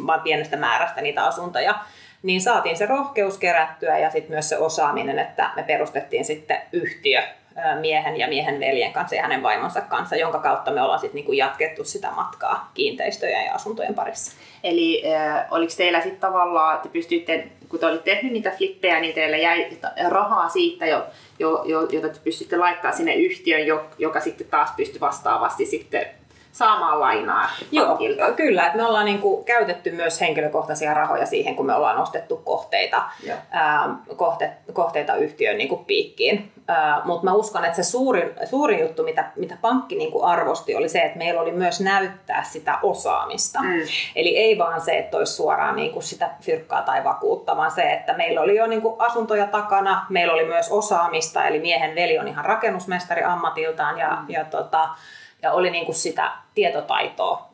vain 0.06 0.20
pienestä 0.20 0.56
määrästä 0.56 1.00
niitä 1.00 1.24
asuntoja, 1.24 1.74
niin 2.22 2.40
saatiin 2.40 2.76
se 2.76 2.86
rohkeus 2.86 3.38
kerättyä 3.38 3.98
ja 3.98 4.10
sitten 4.10 4.30
myös 4.30 4.48
se 4.48 4.58
osaaminen, 4.58 5.18
että 5.18 5.50
me 5.56 5.62
perustettiin 5.62 6.24
sitten 6.24 6.62
yhtiö 6.72 7.22
miehen 7.80 8.16
ja 8.16 8.28
miehen 8.28 8.60
veljen 8.60 8.92
kanssa 8.92 9.16
ja 9.16 9.22
hänen 9.22 9.42
vaimonsa 9.42 9.80
kanssa, 9.80 10.16
jonka 10.16 10.38
kautta 10.38 10.70
me 10.70 10.82
ollaan 10.82 11.00
sitten 11.00 11.14
niinku 11.14 11.32
jatkettu 11.32 11.84
sitä 11.84 12.10
matkaa 12.10 12.70
kiinteistöjen 12.74 13.44
ja 13.44 13.54
asuntojen 13.54 13.94
parissa. 13.94 14.36
Eli 14.64 15.02
äh, 15.14 15.44
oliko 15.50 15.72
teillä 15.76 16.00
sitten 16.00 16.20
tavallaan, 16.20 16.76
että 16.76 16.88
pystyitte, 16.88 17.46
kun 17.68 17.80
te 17.80 17.86
olitte 17.86 18.14
tehnyt 18.14 18.32
niitä 18.32 18.50
flippejä, 18.50 19.00
niin 19.00 19.14
teillä 19.14 19.36
jäi 19.36 19.78
rahaa 20.08 20.48
siitä, 20.48 20.86
jo, 20.86 21.06
jo, 21.38 21.64
jo, 21.64 21.82
jota 21.82 22.08
te 22.08 22.20
pystytte 22.24 22.56
laittamaan 22.56 22.96
sinne 22.96 23.14
yhtiön, 23.14 23.66
joka 23.98 24.20
sitten 24.20 24.46
taas 24.46 24.70
pystyi 24.76 25.00
vastaavasti 25.00 25.66
sitten 25.66 26.06
saamaan 26.52 27.00
lainaa 27.00 27.50
Joo, 27.72 27.98
kyllä. 28.36 28.66
Että 28.66 28.76
me 28.76 28.84
ollaan 28.84 29.04
niin 29.04 29.20
kuin 29.20 29.44
käytetty 29.44 29.90
myös 29.90 30.20
henkilökohtaisia 30.20 30.94
rahoja 30.94 31.26
siihen, 31.26 31.56
kun 31.56 31.66
me 31.66 31.74
ollaan 31.74 31.98
ostettu 31.98 32.36
kohteita, 32.36 33.02
ää, 33.50 33.94
kohte, 34.16 34.50
kohteita 34.72 35.14
yhtiön 35.14 35.58
niin 35.58 35.68
kuin 35.68 35.84
piikkiin. 35.84 36.52
Mutta 37.04 37.24
mä 37.24 37.32
uskon, 37.32 37.64
että 37.64 37.76
se 37.76 37.82
suurin, 37.82 38.30
suurin 38.44 38.80
juttu, 38.80 39.02
mitä, 39.02 39.30
mitä 39.36 39.56
pankki 39.60 39.94
niin 39.94 40.12
kuin 40.12 40.24
arvosti, 40.24 40.74
oli 40.74 40.88
se, 40.88 41.00
että 41.00 41.18
meillä 41.18 41.40
oli 41.40 41.52
myös 41.52 41.80
näyttää 41.80 42.44
sitä 42.44 42.78
osaamista. 42.82 43.62
Mm. 43.62 43.80
Eli 44.16 44.36
ei 44.36 44.58
vaan 44.58 44.80
se, 44.80 44.98
että 44.98 45.16
olisi 45.16 45.32
suoraan 45.32 45.76
niin 45.76 45.92
kuin 45.92 46.02
sitä 46.02 46.30
fyrkkaa 46.40 46.82
tai 46.82 47.04
vakuutta, 47.04 47.56
vaan 47.56 47.70
se, 47.70 47.92
että 47.92 48.16
meillä 48.16 48.40
oli 48.40 48.56
jo 48.56 48.66
niin 48.66 48.82
kuin 48.82 48.94
asuntoja 48.98 49.46
takana, 49.46 50.06
meillä 50.08 50.32
oli 50.32 50.44
myös 50.44 50.70
osaamista, 50.70 51.46
eli 51.46 51.60
miehen 51.60 51.94
veli 51.94 52.18
on 52.18 52.28
ihan 52.28 52.44
rakennusmestari 52.44 53.22
ammatiltaan 53.22 53.98
ja, 53.98 54.08
mm. 54.10 54.24
ja 54.28 54.44
tota, 54.44 54.88
ja 55.42 55.52
oli 55.52 55.70
niin 55.70 55.84
kuin 55.84 55.96
sitä 55.96 56.32
tietotaitoa, 56.54 57.48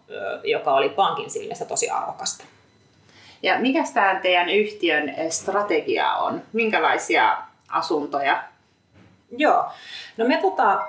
joka 0.45 0.75
oli 0.75 0.89
pankin 0.89 1.31
silmissä 1.31 1.65
tosi 1.65 1.91
arvokasta. 1.91 2.45
Ja 3.43 3.59
mikä 3.59 3.85
tämä 3.95 4.21
teidän 4.23 4.49
yhtiön 4.49 5.15
strategia 5.31 6.15
on? 6.15 6.43
Minkälaisia 6.53 7.39
asuntoja? 7.69 8.43
Joo, 9.39 9.67
no 10.17 10.29
me 10.29 10.37
tota, 10.37 10.87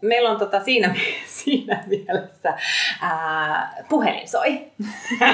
meillä 0.00 0.30
on 0.30 0.38
tota 0.38 0.64
siinä, 0.64 0.94
siinä 1.44 1.84
mielessä 1.86 2.54
ää, 3.00 3.74
puhelin 3.88 4.28
soi. 4.28 4.66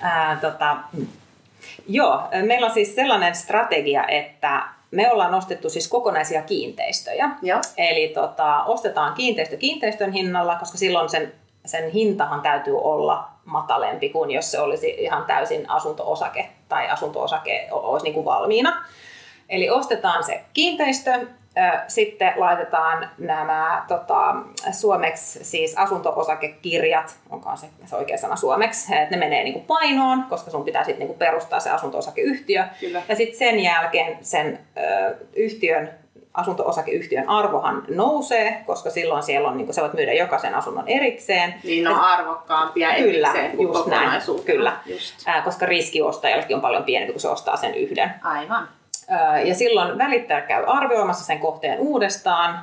ää, 0.00 0.38
tota, 0.40 0.76
joo, 1.86 2.28
meillä 2.42 2.66
on 2.66 2.74
siis 2.74 2.94
sellainen 2.94 3.34
strategia, 3.34 4.06
että 4.06 4.62
me 4.94 5.12
ollaan 5.12 5.32
nostettu 5.32 5.70
siis 5.70 5.88
kokonaisia 5.88 6.42
kiinteistöjä. 6.42 7.30
Joo. 7.42 7.60
Eli 7.76 8.08
tota, 8.08 8.64
ostetaan 8.64 9.14
kiinteistö 9.14 9.56
kiinteistön 9.56 10.12
hinnalla, 10.12 10.56
koska 10.56 10.78
silloin 10.78 11.08
sen, 11.08 11.32
sen 11.66 11.90
hintahan 11.90 12.40
täytyy 12.40 12.78
olla 12.78 13.28
matalempi 13.44 14.08
kuin 14.08 14.30
jos 14.30 14.50
se 14.50 14.60
olisi 14.60 14.88
ihan 14.98 15.24
täysin 15.24 15.70
asunto-osake 15.70 16.48
tai 16.68 16.90
asunto-osake 16.90 17.68
olisi 17.70 18.04
niin 18.04 18.14
kuin 18.14 18.24
valmiina. 18.24 18.84
Eli 19.48 19.70
ostetaan 19.70 20.24
se 20.24 20.44
kiinteistö, 20.52 21.26
sitten 21.88 22.32
laitetaan 22.36 23.08
nämä 23.18 23.84
tota, 23.88 24.36
suomeksi 24.72 25.44
siis 25.44 25.74
asunto-osakekirjat, 25.76 27.16
onko 27.30 27.50
se, 27.56 27.66
se 27.86 27.96
oikea 27.96 28.18
sana 28.18 28.36
suomeksi, 28.36 28.94
että 28.96 29.16
ne 29.16 29.16
menee 29.16 29.44
niin 29.44 29.52
kuin 29.52 29.64
painoon, 29.64 30.22
koska 30.22 30.50
sun 30.50 30.64
pitää 30.64 30.84
sitten 30.84 31.06
niin 31.06 31.18
perustaa 31.18 31.60
se 31.60 31.70
asunto-osakeyhtiö. 31.70 32.64
Kyllä. 32.80 33.02
Ja 33.08 33.16
sitten 33.16 33.38
sen 33.38 33.60
jälkeen 33.60 34.18
sen 34.20 34.58
ö, 34.76 35.14
yhtiön 35.36 35.90
asunto-osakeyhtiön 36.34 37.28
arvohan 37.28 37.82
nousee, 37.88 38.62
koska 38.66 38.90
silloin 38.90 39.22
siellä 39.22 39.48
on, 39.48 39.56
niin 39.56 39.66
kuin 39.66 39.74
sä 39.74 39.82
voit 39.82 39.92
myydä 39.94 40.12
jokaisen 40.12 40.54
asunnon 40.54 40.88
erikseen. 40.88 41.54
Niin 41.64 41.88
on 41.88 42.00
arvokkaampia 42.00 42.94
Kyllä, 42.94 43.28
erikseen 43.28 43.56
kuin 43.56 43.68
just 43.68 43.86
näin, 43.86 44.22
kyllä. 44.44 44.76
Just. 44.86 45.14
Ää, 45.26 45.42
koska 45.42 45.66
riski 45.66 46.02
ostajallekin 46.02 46.56
on 46.56 46.62
paljon 46.62 46.84
pienempi, 46.84 47.12
kun 47.12 47.20
se 47.20 47.28
ostaa 47.28 47.56
sen 47.56 47.74
yhden. 47.74 48.14
Aivan. 48.22 48.68
Ja 49.44 49.54
silloin 49.54 49.98
välittäjä 49.98 50.40
käy 50.40 50.64
arvioimassa 50.66 51.24
sen 51.24 51.38
kohteen 51.38 51.80
uudestaan, 51.80 52.58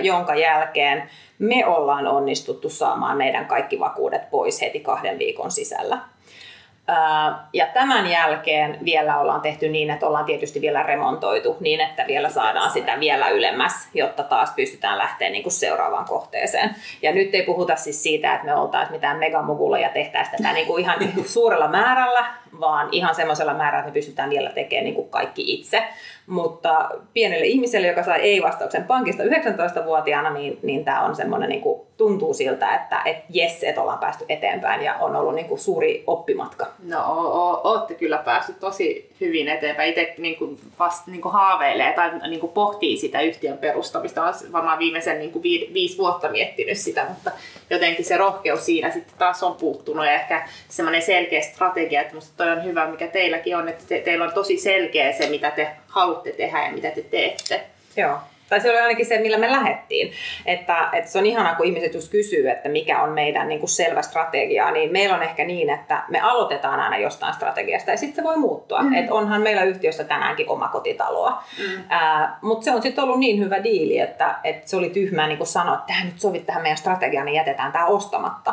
jonka 0.00 0.34
jälkeen 0.34 1.10
me 1.38 1.66
ollaan 1.66 2.06
onnistuttu 2.06 2.68
saamaan 2.68 3.16
meidän 3.16 3.46
kaikki 3.46 3.80
vakuudet 3.80 4.30
pois 4.30 4.60
heti 4.60 4.80
kahden 4.80 5.18
viikon 5.18 5.50
sisällä. 5.50 5.98
Ja 7.52 7.66
tämän 7.66 8.10
jälkeen 8.10 8.78
vielä 8.84 9.20
ollaan 9.20 9.40
tehty 9.40 9.68
niin, 9.68 9.90
että 9.90 10.06
ollaan 10.06 10.24
tietysti 10.24 10.60
vielä 10.60 10.82
remontoitu 10.82 11.56
niin, 11.60 11.80
että 11.80 12.04
vielä 12.06 12.28
saadaan 12.28 12.70
sitä 12.70 13.00
vielä 13.00 13.28
ylemmäs, 13.28 13.88
jotta 13.94 14.22
taas 14.22 14.52
pystytään 14.56 14.98
lähteä 14.98 15.30
niin 15.30 15.42
kuin 15.42 15.52
seuraavaan 15.52 16.04
kohteeseen. 16.04 16.74
Ja 17.02 17.12
nyt 17.12 17.34
ei 17.34 17.42
puhuta 17.42 17.76
siis 17.76 18.02
siitä, 18.02 18.34
että 18.34 18.46
me 18.46 18.54
oltaisiin 18.54 18.92
mitään 18.92 19.18
megamoguleja 19.18 19.88
tehtäisiin 19.88 20.36
tätä 20.36 20.52
niin 20.52 20.66
kuin 20.66 20.80
ihan 20.82 20.98
suurella 21.26 21.68
määrällä, 21.68 22.26
vaan 22.60 22.88
ihan 22.92 23.14
semmoisella 23.14 23.54
määrällä, 23.54 23.78
että 23.78 23.90
me 23.90 23.94
pystytään 23.94 24.30
vielä 24.30 24.50
tekemään 24.50 24.84
niin 24.84 24.94
kuin 24.94 25.08
kaikki 25.08 25.54
itse. 25.54 25.84
Mutta 26.26 26.90
pienelle 27.12 27.46
ihmiselle, 27.46 27.86
joka 27.86 28.02
sai 28.02 28.20
ei-vastauksen 28.20 28.84
pankista 28.84 29.22
19-vuotiaana, 29.22 30.30
niin, 30.30 30.58
niin 30.62 30.84
tämä 30.84 31.04
on 31.04 31.16
semmoinen, 31.16 31.48
niin 31.48 31.60
kuin, 31.60 31.80
tuntuu 31.96 32.34
siltä, 32.34 32.74
että 32.74 33.02
et 33.04 33.16
jes, 33.30 33.64
että 33.64 33.80
ollaan 33.82 33.98
päästy 33.98 34.24
eteenpäin 34.28 34.82
ja 34.82 34.94
on 34.94 35.16
ollut 35.16 35.34
niin 35.34 35.46
kuin 35.48 35.58
suuri 35.58 36.04
oppimatka. 36.06 36.66
No 36.88 36.98
o- 36.98 37.50
o- 37.50 37.60
ootte 37.64 37.94
kyllä 37.94 38.18
päässyt 38.18 38.60
tosi 38.60 39.10
hyvin 39.20 39.48
eteenpäin. 39.48 39.88
Itse 39.90 40.14
niin 40.18 40.36
kuin 40.36 40.58
vasta 40.78 41.10
niin 41.10 41.20
kuin 41.22 41.32
haaveilee 41.32 41.92
tai 41.92 42.10
niin 42.28 42.40
kuin 42.40 42.52
pohtii 42.52 42.96
sitä 42.96 43.20
yhtiön 43.20 43.58
perustamista. 43.58 44.22
Olen 44.22 44.34
varmaan 44.52 44.78
viimeisen 44.78 45.18
niin 45.18 45.32
kuin 45.32 45.42
vi- 45.42 45.70
viisi 45.74 45.98
vuotta 45.98 46.28
miettinyt 46.28 46.78
sitä, 46.78 47.04
mutta 47.08 47.30
jotenkin 47.70 48.04
se 48.04 48.16
rohkeus 48.16 48.66
siinä 48.66 48.90
sitten 48.90 49.14
taas 49.18 49.42
on 49.42 49.54
puuttunut 49.54 50.04
ja 50.06 50.12
ehkä 50.12 50.48
semmoinen 50.68 51.02
selkeä 51.02 51.40
strategia, 51.40 52.00
että 52.00 52.14
musta 52.14 52.32
toi 52.36 52.50
on 52.52 52.64
hyvä, 52.64 52.86
mikä 52.86 53.06
teilläkin 53.06 53.56
on, 53.56 53.68
että 53.68 53.84
te- 53.88 54.00
teillä 54.00 54.24
on 54.24 54.32
tosi 54.34 54.56
selkeä 54.58 55.12
se, 55.12 55.28
mitä 55.30 55.50
te 55.50 55.68
haluatte 55.94 56.32
tehdä 56.32 56.66
ja 56.66 56.72
mitä 56.72 56.90
te 56.90 57.02
teette. 57.02 57.66
Joo. 57.96 58.18
Tai 58.48 58.60
se 58.60 58.70
oli 58.70 58.78
ainakin 58.78 59.06
se, 59.06 59.18
millä 59.18 59.38
me 59.38 59.52
lähdettiin. 59.52 60.12
Että, 60.46 60.88
että 60.92 61.10
se 61.10 61.18
on 61.18 61.26
ihanaa, 61.26 61.54
kun 61.54 61.66
ihmiset 61.66 61.94
just 61.94 62.10
kysyy, 62.10 62.50
että 62.50 62.68
mikä 62.68 63.02
on 63.02 63.10
meidän 63.10 63.48
niin 63.48 63.60
kuin 63.60 63.70
selvä 63.70 64.02
strategia, 64.02 64.70
niin 64.70 64.92
meillä 64.92 65.16
on 65.16 65.22
ehkä 65.22 65.44
niin, 65.44 65.70
että 65.70 66.04
me 66.08 66.20
aloitetaan 66.20 66.80
aina 66.80 66.98
jostain 66.98 67.34
strategiasta 67.34 67.90
ja 67.90 67.96
sitten 67.96 68.16
se 68.16 68.28
voi 68.28 68.36
muuttua. 68.36 68.82
Mm. 68.82 68.94
Että 68.94 69.14
onhan 69.14 69.42
meillä 69.42 69.62
yhtiössä 69.62 70.04
tänäänkin 70.04 70.48
omakotitaloa. 70.48 71.42
Mm. 71.58 71.84
Mutta 72.42 72.64
se 72.64 72.70
on 72.70 72.82
sitten 72.82 73.04
ollut 73.04 73.18
niin 73.18 73.40
hyvä 73.40 73.64
diili, 73.64 73.98
että, 73.98 74.34
että 74.44 74.70
se 74.70 74.76
oli 74.76 74.90
tyhmää 74.90 75.26
niin 75.26 75.38
kuin 75.38 75.48
sanoa, 75.48 75.74
että 75.74 75.86
tähän 75.86 76.06
nyt 76.06 76.20
sovit 76.20 76.46
tähän 76.46 76.62
meidän 76.62 76.78
strategiaan, 76.78 77.26
niin 77.26 77.36
jätetään 77.36 77.72
tämä 77.72 77.86
ostamatta 77.86 78.52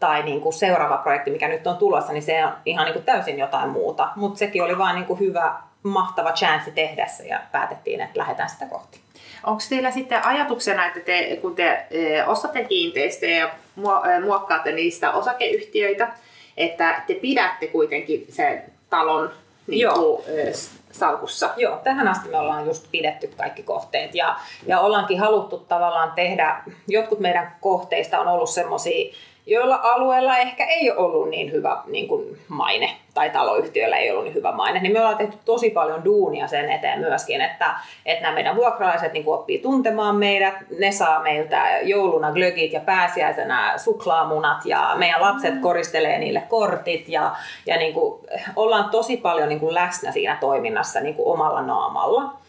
tai 0.00 0.22
niin 0.22 0.40
kuin 0.40 0.52
seuraava 0.52 0.96
projekti, 0.96 1.30
mikä 1.30 1.48
nyt 1.48 1.66
on 1.66 1.76
tulossa, 1.76 2.12
niin 2.12 2.22
se 2.22 2.44
on 2.44 2.52
ihan 2.64 2.84
niin 2.84 2.92
kuin 2.92 3.04
täysin 3.04 3.38
jotain 3.38 3.68
muuta. 3.68 4.08
Mutta 4.16 4.38
sekin 4.38 4.62
oli 4.62 4.78
vain 4.78 4.94
niin 4.94 5.06
kuin 5.06 5.20
hyvä, 5.20 5.54
mahtava 5.86 6.32
chanssi 6.32 6.70
tehdä 6.70 7.06
se 7.06 7.26
ja 7.26 7.40
päätettiin, 7.52 8.00
että 8.00 8.18
lähdetään 8.18 8.48
sitä 8.48 8.66
kohti. 8.66 9.00
Onko 9.44 9.62
teillä 9.68 9.90
sitten 9.90 10.26
ajatuksena, 10.26 10.86
että 10.86 11.00
te, 11.00 11.38
kun 11.42 11.54
te 11.54 11.86
e, 11.90 12.24
ostatte 12.24 12.64
kiinteistöjä 12.64 13.38
ja 13.38 13.50
e, 14.14 14.20
muokkaatte 14.20 14.72
niistä 14.72 15.12
osakeyhtiöitä, 15.12 16.08
että 16.56 17.02
te 17.06 17.14
pidätte 17.14 17.66
kuitenkin 17.66 18.26
sen 18.28 18.62
talon 18.90 19.30
niin 19.66 19.80
Joo. 19.80 19.94
kuin, 19.94 20.22
e, 20.26 20.52
salkussa? 20.92 21.50
Joo, 21.56 21.80
tähän 21.84 22.08
asti 22.08 22.28
me 22.28 22.38
ollaan 22.38 22.66
just 22.66 22.86
pidetty 22.90 23.30
kaikki 23.36 23.62
kohteet 23.62 24.14
ja, 24.14 24.36
ja 24.66 24.80
ollaankin 24.80 25.20
haluttu 25.20 25.58
tavallaan 25.58 26.12
tehdä, 26.12 26.62
jotkut 26.88 27.20
meidän 27.20 27.56
kohteista 27.60 28.20
on 28.20 28.28
ollut 28.28 28.50
semmoisia, 28.50 29.14
joilla 29.46 29.80
alueella 29.82 30.38
ehkä 30.38 30.64
ei 30.64 30.90
ole 30.90 30.98
ollut 30.98 31.28
niin 31.28 31.52
hyvä 31.52 31.82
niin 31.86 32.08
kuin 32.08 32.38
maine, 32.48 32.90
tai 33.14 33.30
taloyhtiöllä 33.30 33.96
ei 33.96 34.10
ollut 34.10 34.24
niin 34.24 34.34
hyvä 34.34 34.52
maine, 34.52 34.80
niin 34.80 34.92
me 34.92 34.98
ollaan 34.98 35.16
tehty 35.16 35.36
tosi 35.44 35.70
paljon 35.70 36.04
duunia 36.04 36.46
sen 36.46 36.70
eteen 36.70 36.98
myöskin, 36.98 37.40
että, 37.40 37.74
että 38.06 38.22
nämä 38.22 38.34
meidän 38.34 38.56
vuokralaiset 38.56 39.12
niin 39.12 39.24
oppii 39.26 39.58
tuntemaan 39.58 40.16
meidät, 40.16 40.54
ne 40.78 40.92
saa 40.92 41.22
meiltä 41.22 41.78
jouluna 41.82 42.32
glögit 42.32 42.72
ja 42.72 42.80
pääsiäisenä 42.80 43.78
suklaamunat, 43.78 44.66
ja 44.66 44.92
meidän 44.98 45.20
lapset 45.20 45.54
koristelee 45.60 46.18
niille 46.18 46.42
kortit, 46.48 47.08
ja, 47.08 47.36
ja 47.66 47.76
niin 47.76 47.94
kuin, 47.94 48.20
ollaan 48.56 48.90
tosi 48.90 49.16
paljon 49.16 49.48
niin 49.48 49.60
kuin 49.60 49.74
läsnä 49.74 50.12
siinä 50.12 50.36
toiminnassa 50.40 51.00
niin 51.00 51.14
kuin 51.14 51.28
omalla 51.28 51.62
naamalla. 51.62 52.45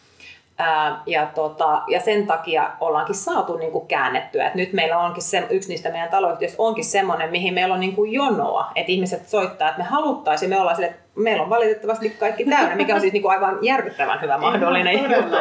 Ää, 0.60 1.02
ja, 1.06 1.26
tota, 1.34 1.82
ja 1.88 2.00
sen 2.00 2.26
takia 2.26 2.70
ollaankin 2.80 3.14
saatu 3.14 3.56
niin 3.56 3.72
kuin 3.72 3.88
käännettyä. 3.88 4.46
Et 4.46 4.54
nyt 4.54 4.72
meillä 4.72 4.98
onkin 4.98 5.22
se, 5.22 5.46
yksi 5.50 5.68
niistä 5.68 5.90
meidän 5.90 6.08
taloyhtiöistä 6.08 6.62
onkin 6.62 6.84
semmoinen, 6.84 7.30
mihin 7.30 7.54
meillä 7.54 7.74
on 7.74 7.80
niin 7.80 7.94
kuin 7.94 8.12
jonoa. 8.12 8.72
Että 8.74 8.92
ihmiset 8.92 9.28
soittaa, 9.28 9.68
että 9.68 9.82
me 9.82 9.84
haluttaisiin, 9.88 10.50
me 10.50 10.60
ollaan 10.60 10.76
sille, 10.76 10.88
että 10.88 11.02
meillä 11.14 11.42
on 11.42 11.50
valitettavasti 11.50 12.10
kaikki 12.10 12.44
täynnä, 12.44 12.76
mikä 12.76 12.94
on 12.94 13.00
siis 13.00 13.12
niin 13.12 13.22
kuin 13.22 13.32
aivan 13.32 13.58
järkyttävän 13.62 14.20
hyvä 14.20 14.38
mahdollinen 14.38 14.94
juttu. 14.98 15.38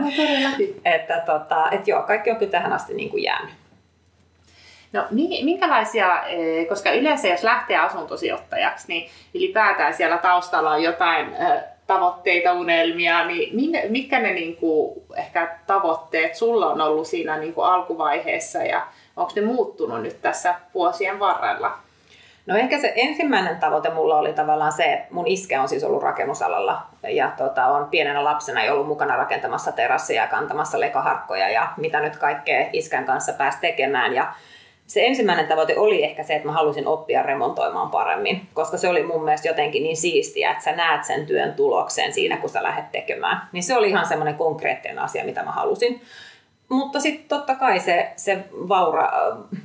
No, 0.00 0.10
todellakin. 0.16 0.80
Että 0.84 1.22
tota, 1.26 1.70
et 1.70 1.88
joo, 1.88 2.02
kaikki 2.02 2.30
on 2.30 2.36
kyllä 2.36 2.52
tähän 2.52 2.72
asti 2.72 2.94
niin 2.94 3.10
kuin 3.10 3.22
jäänyt. 3.22 3.54
No 4.92 5.04
mi- 5.10 5.44
minkälaisia, 5.44 6.22
eh, 6.26 6.68
koska 6.68 6.90
yleensä 6.90 7.28
jos 7.28 7.42
lähtee 7.42 7.76
asuntosijoittajaksi, 7.76 8.88
niin 8.88 9.10
ylipäätään 9.34 9.94
siellä 9.94 10.18
taustalla 10.18 10.70
on 10.70 10.82
jotain 10.82 11.34
eh, 11.34 11.62
tavoitteita, 11.92 12.52
unelmia, 12.52 13.24
niin 13.24 13.56
minne, 13.56 13.84
mitkä 13.88 14.18
ne 14.18 14.32
niin 14.32 14.56
kuin, 14.56 15.02
ehkä 15.16 15.58
tavoitteet 15.66 16.34
sulla 16.34 16.66
on 16.66 16.80
ollut 16.80 17.06
siinä 17.06 17.38
niin 17.38 17.54
kuin 17.54 17.66
alkuvaiheessa 17.66 18.58
ja 18.58 18.86
onko 19.16 19.32
ne 19.36 19.42
muuttunut 19.42 20.02
nyt 20.02 20.22
tässä 20.22 20.54
vuosien 20.74 21.18
varrella? 21.18 21.78
No 22.46 22.56
ehkä 22.56 22.78
se 22.78 22.92
ensimmäinen 22.96 23.56
tavoite 23.56 23.90
mulla 23.90 24.18
oli 24.18 24.32
tavallaan 24.32 24.72
se, 24.72 24.84
että 24.84 25.14
mun 25.14 25.26
iskä 25.26 25.62
on 25.62 25.68
siis 25.68 25.84
ollut 25.84 26.02
rakennusalalla 26.02 26.82
ja 27.08 27.32
tota, 27.36 27.66
on 27.66 27.88
pienenä 27.90 28.24
lapsena 28.24 28.64
jo 28.64 28.72
ollut 28.72 28.86
mukana 28.86 29.16
rakentamassa 29.16 29.72
terassia 29.72 30.22
ja 30.22 30.28
kantamassa 30.28 30.80
lekaharkkoja 30.80 31.48
ja 31.48 31.68
mitä 31.76 32.00
nyt 32.00 32.16
kaikkea 32.16 32.68
iskän 32.72 33.04
kanssa 33.04 33.32
pääsi 33.32 33.58
tekemään. 33.60 34.14
Ja 34.14 34.34
se 34.86 35.06
ensimmäinen 35.06 35.46
tavoite 35.46 35.78
oli 35.78 36.04
ehkä 36.04 36.22
se, 36.22 36.34
että 36.34 36.48
mä 36.48 36.52
halusin 36.52 36.86
oppia 36.86 37.22
remontoimaan 37.22 37.90
paremmin, 37.90 38.48
koska 38.54 38.76
se 38.76 38.88
oli 38.88 39.02
mun 39.02 39.24
mielestä 39.24 39.48
jotenkin 39.48 39.82
niin 39.82 39.96
siistiä, 39.96 40.50
että 40.50 40.64
sä 40.64 40.72
näet 40.72 41.04
sen 41.04 41.26
työn 41.26 41.54
tuloksen 41.54 42.12
siinä, 42.12 42.36
kun 42.36 42.50
sä 42.50 42.62
lähdet 42.62 42.92
tekemään. 42.92 43.48
Niin 43.52 43.62
se 43.62 43.76
oli 43.76 43.88
ihan 43.88 44.06
semmoinen 44.06 44.34
konkreettinen 44.34 44.98
asia, 44.98 45.24
mitä 45.24 45.42
mä 45.42 45.52
halusin. 45.52 46.02
Mutta 46.68 47.00
sitten 47.00 47.28
totta 47.28 47.54
kai 47.54 47.80
se, 47.80 48.12
se 48.16 48.44
vaura, 48.52 49.10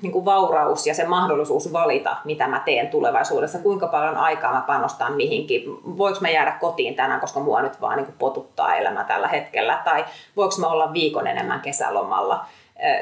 niin 0.01 0.11
kuin 0.11 0.25
vauraus 0.25 0.87
ja 0.87 0.93
se 0.93 1.05
mahdollisuus 1.05 1.73
valita, 1.73 2.15
mitä 2.25 2.47
mä 2.47 2.59
teen 2.59 2.87
tulevaisuudessa, 2.87 3.59
kuinka 3.59 3.87
paljon 3.87 4.17
aikaa 4.17 4.53
mä 4.53 4.63
panostan 4.67 5.13
mihinkin, 5.13 5.63
voiko 5.97 6.19
mä 6.21 6.29
jäädä 6.29 6.51
kotiin 6.51 6.95
tänään, 6.95 7.19
koska 7.19 7.39
mua 7.39 7.61
nyt 7.61 7.81
vaan 7.81 7.97
niin 7.97 8.05
kuin 8.05 8.15
potuttaa 8.19 8.75
elämä 8.75 9.03
tällä 9.03 9.27
hetkellä, 9.27 9.81
tai 9.83 10.05
voiko 10.35 10.55
mä 10.59 10.67
olla 10.67 10.93
viikon 10.93 11.27
enemmän 11.27 11.61
kesälomalla. 11.61 12.45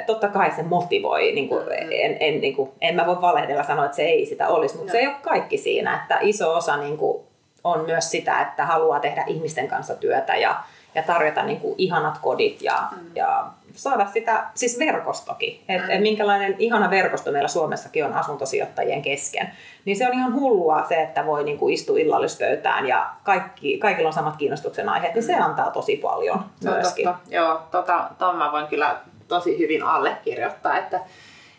Totta 0.05 0.27
kai 0.27 0.51
se 0.51 0.63
motivoi, 0.63 1.31
niin 1.31 1.49
kuin, 1.49 1.63
en, 1.71 2.17
en, 2.19 2.41
niin 2.41 2.55
kuin, 2.55 2.71
en 2.81 2.95
mä 2.95 3.05
voi 3.05 3.21
valehdella 3.21 3.63
sanoa, 3.63 3.85
että 3.85 3.95
se 3.95 4.03
ei 4.03 4.25
sitä 4.25 4.47
olisi, 4.47 4.77
mutta 4.77 4.91
se 4.91 4.97
ei 4.97 5.07
ole 5.07 5.15
kaikki 5.21 5.57
siinä, 5.57 6.01
että 6.01 6.17
iso 6.21 6.53
osa 6.53 6.77
niin 6.77 6.97
kuin, 6.97 7.23
on 7.63 7.85
myös 7.85 8.11
sitä, 8.11 8.41
että 8.41 8.65
haluaa 8.65 8.99
tehdä 8.99 9.23
ihmisten 9.27 9.67
kanssa 9.67 9.95
työtä 9.95 10.35
ja, 10.35 10.55
ja 10.95 11.03
tarjota 11.03 11.43
niin 11.43 11.59
kuin, 11.59 11.75
ihanat 11.77 12.17
kodit 12.21 12.61
ja, 12.61 12.87
mm. 12.91 13.15
ja 13.15 13.45
saada 13.75 14.05
sitä, 14.05 14.43
siis 14.53 14.79
verkostokin, 14.79 15.63
että 15.69 15.93
et 15.93 16.01
minkälainen 16.01 16.55
ihana 16.59 16.89
verkosto 16.89 17.31
meillä 17.31 17.47
Suomessakin 17.47 18.05
on 18.05 18.13
asuntosijoittajien 18.13 19.01
kesken. 19.01 19.51
Niin 19.85 19.97
se 19.97 20.07
on 20.07 20.13
ihan 20.13 20.33
hullua 20.33 20.85
se, 20.89 21.01
että 21.01 21.25
voi 21.25 21.43
niinku 21.43 21.69
istua 21.69 21.97
illallispöytään 21.97 22.87
ja 22.87 23.09
kaikki, 23.23 23.77
kaikilla 23.77 24.09
on 24.09 24.13
samat 24.13 24.35
kiinnostuksen 24.35 24.89
aiheet, 24.89 25.13
niin 25.13 25.23
se 25.23 25.35
antaa 25.35 25.71
tosi 25.71 25.97
paljon 25.97 26.45
No, 26.63 26.71
myöskin. 26.71 27.05
totta. 27.05 27.19
Joo, 27.29 27.61
tota, 27.71 28.09
ton 28.17 28.35
mä 28.35 28.51
voin 28.51 28.67
kyllä 28.67 28.95
tosi 29.27 29.59
hyvin 29.59 29.83
allekirjoittaa, 29.83 30.77
että, 30.77 30.99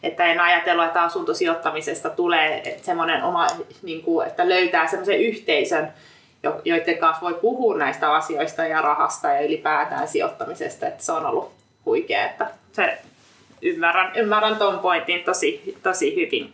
että 0.02 0.24
en 0.24 0.40
ajatellut, 0.40 0.84
että 0.84 1.02
asuntosijoittamisesta 1.02 2.10
tulee 2.10 2.78
semmoinen 2.82 3.22
oma, 3.22 3.46
niin 3.82 4.02
kuin, 4.02 4.26
että 4.26 4.48
löytää 4.48 4.86
semmoisen 4.86 5.20
yhteisön, 5.20 5.92
jo- 6.42 6.60
joiden 6.64 6.98
kanssa 6.98 7.22
voi 7.22 7.34
puhua 7.34 7.76
näistä 7.76 8.12
asioista 8.12 8.64
ja 8.64 8.82
rahasta 8.82 9.28
ja 9.28 9.40
ylipäätään 9.40 10.08
sijoittamisesta, 10.08 10.86
että 10.86 11.04
se 11.04 11.12
on 11.12 11.26
ollut 11.26 11.52
huikea, 11.86 12.24
että 12.26 12.50
se 12.72 12.98
ymmärrän, 13.62 14.12
ymmärrän 14.16 14.56
ton 14.56 14.78
pointin 14.78 15.24
tosi, 15.24 15.78
tosi 15.82 16.16
hyvin. 16.16 16.52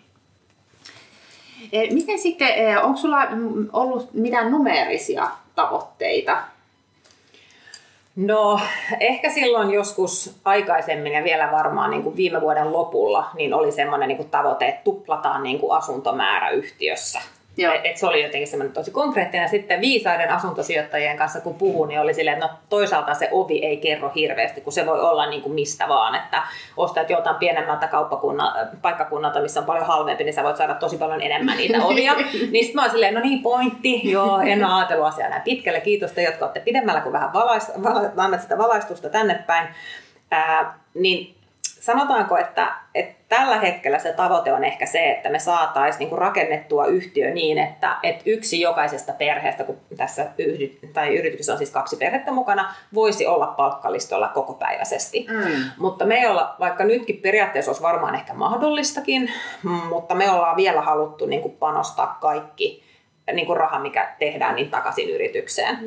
Eh, 1.73 1.91
Miten 1.91 2.19
sitten, 2.19 2.49
eh, 2.49 2.85
onko 2.85 2.99
sulla 2.99 3.29
ollut 3.73 4.15
mitään 4.15 4.51
numeerisia 4.51 5.29
tavoitteita 5.55 6.43
No 8.17 8.61
ehkä 9.01 9.31
silloin 9.31 9.71
joskus 9.71 10.41
aikaisemmin 10.45 11.13
ja 11.13 11.25
vielä 11.25 11.53
varmaan 11.53 11.91
niin 11.91 12.03
kuin 12.03 12.17
viime 12.17 12.41
vuoden 12.41 12.73
lopulla 12.73 13.31
niin 13.35 13.55
oli 13.55 13.73
semmoinen 13.73 14.09
niin 14.09 14.17
kuin 14.17 14.31
tavoite, 14.31 14.69
että 14.69 14.85
tuplataan 14.85 15.43
niin 15.43 15.59
kuin 15.59 15.77
asuntomäärä 15.77 16.51
yhtiössä. 16.51 17.21
Et, 17.59 17.81
et 17.85 17.97
se 17.97 18.07
oli 18.07 18.23
jotenkin 18.23 18.49
semmoinen 18.49 18.75
tosi 18.75 18.91
konkreettinen. 18.91 19.49
Sitten 19.49 19.81
viisaiden 19.81 20.31
asuntosijoittajien 20.31 21.17
kanssa 21.17 21.41
kun 21.41 21.55
puhun, 21.55 21.89
niin 21.89 22.01
oli 22.01 22.15
silleen, 22.15 22.35
että 22.35 22.47
no 22.47 22.53
toisaalta 22.69 23.15
se 23.15 23.29
ovi 23.33 23.59
ei 23.59 23.77
kerro 23.77 24.13
hirveästi, 24.15 24.61
kun 24.61 24.73
se 24.73 24.87
voi 24.87 25.01
olla 25.01 25.27
niin 25.27 25.43
kuin 25.43 25.55
mistä 25.55 25.89
vaan. 25.89 26.15
Että 26.15 26.43
ostat 26.77 27.11
jotain 27.11 27.37
pienemmältä 27.37 27.89
paikkakunnalta, 28.83 29.41
missä 29.41 29.61
on 29.61 29.67
paljon 29.67 29.87
halvempi, 29.87 30.25
niin 30.25 30.35
sä 30.35 30.43
voit 30.43 30.57
saada 30.57 30.75
tosi 30.75 30.97
paljon 30.97 31.23
enemmän 31.23 31.57
niitä 31.57 31.85
ovia. 31.85 32.15
niin 32.53 32.65
sitten 32.65 32.75
mä 32.75 32.83
oon 32.83 32.91
silleen, 32.91 33.15
no 33.15 33.21
niin 33.21 33.43
pointti, 33.43 34.11
joo, 34.11 34.41
en 34.41 34.65
ole 34.65 34.75
ajatellut 34.75 35.07
asiaa 35.07 35.29
näin 35.29 35.43
pitkälle. 35.43 35.81
Kiitos 35.81 36.13
te, 36.13 36.23
jotka 36.23 36.45
olette 36.45 36.61
pidemmällä 36.61 37.01
kuin 37.01 37.13
vähän 37.13 37.33
valais, 37.33 37.73
vala, 38.17 38.39
sitä 38.39 38.59
valaistusta 38.59 39.09
tänne 39.09 39.35
päin. 39.47 39.69
Ää, 40.31 40.79
niin 40.95 41.35
sanotaanko, 41.63 42.37
että, 42.37 42.73
että 42.95 43.22
tällä 43.37 43.59
hetkellä 43.59 43.99
se 43.99 44.13
tavoite 44.13 44.53
on 44.53 44.65
ehkä 44.65 44.87
se, 44.87 45.11
että 45.11 45.31
me 45.31 45.39
saataisiin 45.39 45.99
niinku 45.99 46.17
rakennettua 46.17 46.87
yhtiö 46.87 47.31
niin, 47.31 47.59
että, 47.59 47.97
että 48.03 48.23
yksi 48.27 48.61
jokaisesta 48.61 49.13
perheestä, 49.13 49.65
kun 49.65 49.79
tässä 49.97 50.27
yhdy, 50.39 50.79
tai 50.93 51.19
yrityksessä 51.19 51.53
on 51.53 51.59
siis 51.59 51.71
kaksi 51.71 51.97
perhettä 51.97 52.33
mukana, 52.33 52.75
voisi 52.95 53.27
olla 53.27 53.47
palkkalistolla 53.47 54.29
kokopäiväisesti. 54.29 55.27
Mm. 55.31 55.65
Mutta 55.79 56.05
me 56.05 56.15
ei 56.15 56.27
olla, 56.27 56.57
vaikka 56.61 56.85
nytkin 56.85 57.17
periaatteessa 57.17 57.71
olisi 57.71 57.83
varmaan 57.83 58.15
ehkä 58.15 58.35
mahdollistakin, 58.35 59.31
mutta 59.89 60.15
me 60.15 60.31
ollaan 60.31 60.57
vielä 60.57 60.81
haluttu 60.81 61.27
niin 61.27 61.43
kuin 61.43 61.57
panostaa 61.57 62.19
kaikki 62.21 62.83
niin 63.33 63.47
kuin 63.47 63.57
raha, 63.57 63.79
mikä 63.79 64.15
tehdään, 64.19 64.55
niin 64.55 64.71
takaisin 64.71 65.11
yritykseen. 65.11 65.79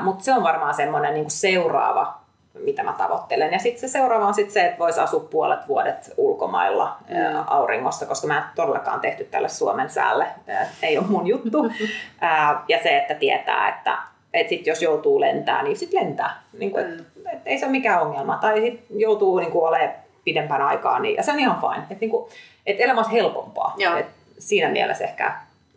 Mutta 0.00 0.24
se 0.24 0.32
on 0.32 0.42
varmaan 0.42 0.74
semmoinen 0.74 1.14
niin 1.14 1.30
seuraava 1.30 2.21
mitä 2.58 2.82
mä 2.82 2.94
tavoittelen. 2.98 3.52
Ja 3.52 3.58
sitten 3.58 3.80
se 3.80 3.88
seuraava 3.88 4.26
on 4.26 4.34
sitten 4.34 4.52
se, 4.52 4.64
että 4.64 4.78
voisi 4.78 5.00
asua 5.00 5.20
puolet 5.20 5.68
vuodet 5.68 6.14
ulkomailla 6.16 6.96
mm. 7.08 7.16
ää, 7.16 7.44
auringossa, 7.46 8.06
koska 8.06 8.26
mä 8.26 8.38
en 8.38 8.44
todellakaan 8.54 9.00
tehty 9.00 9.24
tälle 9.24 9.48
Suomen 9.48 9.90
säälle. 9.90 10.26
Ää, 10.48 10.68
ei 10.82 10.98
ole 10.98 11.06
mun 11.06 11.26
juttu. 11.26 11.70
ää, 12.20 12.64
ja 12.68 12.78
se, 12.82 12.96
että 12.96 13.14
tietää, 13.14 13.68
että 13.68 13.98
et 14.34 14.48
sit 14.48 14.66
jos 14.66 14.82
joutuu 14.82 15.20
lentää, 15.20 15.62
niin 15.62 15.76
sitten 15.76 16.00
lentää. 16.00 16.42
Niin 16.58 16.70
kuin, 16.70 16.84
et, 16.84 16.98
mm. 16.98 17.26
et 17.32 17.40
ei 17.46 17.58
se 17.58 17.66
ole 17.66 17.72
mikään 17.72 18.02
ongelma. 18.02 18.38
Tai 18.40 18.60
sitten 18.60 19.00
joutuu 19.00 19.38
niin 19.38 19.52
kuin, 19.52 19.68
olemaan 19.68 19.90
pidempään 20.24 20.62
aikaa, 20.62 20.98
niin, 20.98 21.14
ja 21.14 21.22
se 21.22 21.32
on 21.32 21.40
ihan 21.40 21.60
fine. 21.60 21.86
Että 21.90 22.06
niin 22.06 22.12
et 22.66 22.80
elämä 22.80 23.00
olisi 23.00 23.12
helpompaa. 23.12 23.76
Et 23.98 24.06
siinä 24.38 24.68
mielessä 24.68 25.04
ehkä 25.04 25.32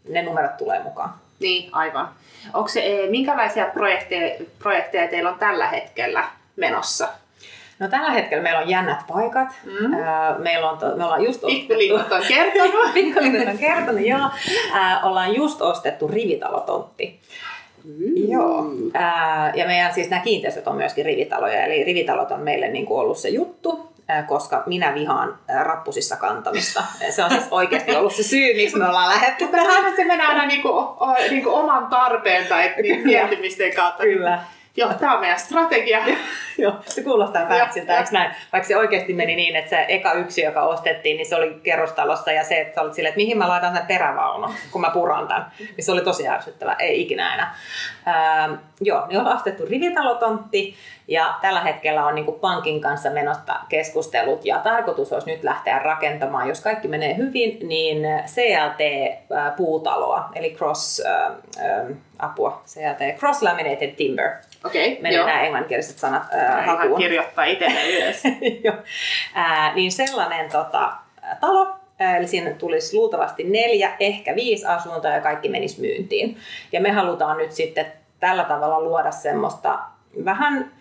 ne 0.09 0.21
numerot 0.21 0.57
tulee 0.57 0.83
mukaan. 0.83 1.13
Niin, 1.39 1.69
aivan. 1.71 2.09
Onko 2.53 2.67
se, 2.67 2.81
eh, 2.85 3.09
minkälaisia 3.09 3.65
projekteja, 3.65 4.45
projekteja 4.59 5.07
teillä 5.07 5.29
on 5.29 5.39
tällä 5.39 5.67
hetkellä 5.67 6.23
menossa? 6.55 7.07
No 7.79 7.87
tällä 7.87 8.11
hetkellä 8.11 8.43
meillä 8.43 8.59
on 8.59 8.69
jännät 8.69 9.07
paikat. 9.07 9.47
Mm. 9.63 9.89
meillä 10.43 10.69
on, 10.69 10.77
me 10.97 11.03
ollaan 11.03 11.23
just 11.23 11.41
Pikkulinnut 11.45 12.11
on 12.11 12.21
kertonut. 12.27 12.85
On 13.49 13.57
kertonut, 13.57 14.05
joo. 14.05 14.29
ollaan 15.03 15.35
just 15.35 15.61
ostettu 15.61 16.07
rivitalotontti. 16.07 17.19
Mm. 17.83 18.31
Joo. 18.31 18.65
ja 19.53 19.67
meidän 19.67 19.93
siis 19.93 20.09
nämä 20.09 20.21
kiinteistöt 20.21 20.67
on 20.67 20.75
myöskin 20.75 21.05
rivitaloja, 21.05 21.63
eli 21.65 21.83
rivitalot 21.83 22.31
on 22.31 22.39
meille 22.39 22.67
niin 22.67 22.85
kuin 22.85 22.99
ollut 22.99 23.17
se 23.17 23.29
juttu 23.29 23.95
koska 24.27 24.63
minä 24.65 24.93
vihaan 24.93 25.37
rappusissa 25.63 26.15
kantamista. 26.15 26.83
Se 27.09 27.23
on 27.23 27.31
siis 27.31 27.47
oikeasti 27.51 27.95
ollut 27.95 28.15
se 28.15 28.23
syy, 28.23 28.55
miksi 28.55 28.77
me 28.77 28.85
ollaan 28.85 29.09
lähdetty 29.09 29.47
tähän. 29.47 29.95
Se 29.95 30.05
menee 30.05 30.25
aina 30.25 30.45
niinku, 30.45 30.69
niinku 31.29 31.55
oman 31.55 31.87
tarpeen 31.87 32.47
tai 32.47 32.73
miettimisten 33.03 33.75
kautta. 33.75 34.03
Kyllä. 34.03 34.39
Joo, 34.77 34.93
tämä 34.93 35.13
on 35.13 35.19
meidän 35.19 35.39
strategia. 35.39 35.99
Joo, 36.57 36.73
se 36.85 37.03
kuulostaa 37.03 37.45
päätsiltä, 37.45 37.97
eikö 37.97 38.09
näin? 38.11 38.35
Vaikka 38.51 38.67
se 38.67 38.77
oikeasti 38.77 39.13
meni 39.13 39.35
niin, 39.35 39.55
että 39.55 39.69
se 39.69 39.85
eka 39.87 40.13
yksi, 40.13 40.41
joka 40.41 40.61
ostettiin, 40.61 41.17
niin 41.17 41.25
se 41.25 41.35
oli 41.35 41.59
kerrostalossa 41.63 42.31
ja 42.31 42.43
se, 42.43 42.61
että 42.61 42.81
olit 42.81 42.93
silleen, 42.93 43.09
että 43.09 43.21
mihin 43.21 43.37
mä 43.37 43.47
laitan 43.47 43.75
sen 43.75 43.85
perävaunu, 43.85 44.53
kun 44.71 44.81
mä 44.81 44.89
puran 44.89 45.27
tämän. 45.27 45.51
Niin 45.59 45.85
se 45.85 45.91
oli 45.91 46.01
tosi 46.01 46.27
ärsyttävä, 46.27 46.75
ei 46.79 47.01
ikinä 47.01 47.33
enää. 47.33 47.55
Ähm, 48.07 48.53
joo, 48.81 49.07
niin 49.07 49.19
on 49.19 49.27
ostettu 49.27 49.65
rivitalotontti 49.65 50.75
ja 51.07 51.37
tällä 51.41 51.61
hetkellä 51.61 52.05
on 52.05 52.15
niin 52.15 52.25
kuin 52.25 52.39
pankin 52.39 52.81
kanssa 52.81 53.09
menossa 53.09 53.59
keskustelut 53.69 54.45
ja 54.45 54.59
tarkoitus 54.59 55.13
olisi 55.13 55.31
nyt 55.31 55.43
lähteä 55.43 55.79
rakentamaan, 55.79 56.47
jos 56.47 56.61
kaikki 56.61 56.87
menee 56.87 57.17
hyvin, 57.17 57.67
niin 57.67 57.97
CLT-puutaloa, 58.25 60.29
eli 60.35 60.55
cross, 60.57 61.01
äh, 61.05 61.25
äh, 61.25 61.31
apua, 62.19 62.61
CLT, 62.65 63.17
cross 63.17 63.41
laminated 63.41 63.91
timber. 63.91 64.31
Okei, 64.65 64.91
okay, 64.91 65.01
Menen 65.01 65.19
nämä 65.19 65.41
englanninkieliset 65.41 65.97
sanat 65.97 66.23
äh, 66.33 66.65
hakuun. 66.65 66.99
kirjoittaa 66.99 67.45
itselle 67.45 67.89
ylös. 67.97 68.23
äh, 69.37 69.75
niin 69.75 69.91
sellainen 69.91 70.51
tota, 70.51 70.93
talo, 71.41 71.75
Eli 72.17 72.27
siinä 72.27 72.51
tulisi 72.51 72.97
luultavasti 72.97 73.43
neljä, 73.43 73.91
ehkä 73.99 74.35
viisi 74.35 74.65
asuntoa 74.65 75.11
ja 75.11 75.21
kaikki 75.21 75.49
menisi 75.49 75.81
myyntiin. 75.81 76.37
Ja 76.71 76.81
me 76.81 76.91
halutaan 76.91 77.37
nyt 77.37 77.51
sitten 77.51 77.85
tällä 78.19 78.43
tavalla 78.43 78.81
luoda 78.81 79.11
semmoista 79.11 79.79
vähän 80.25 80.71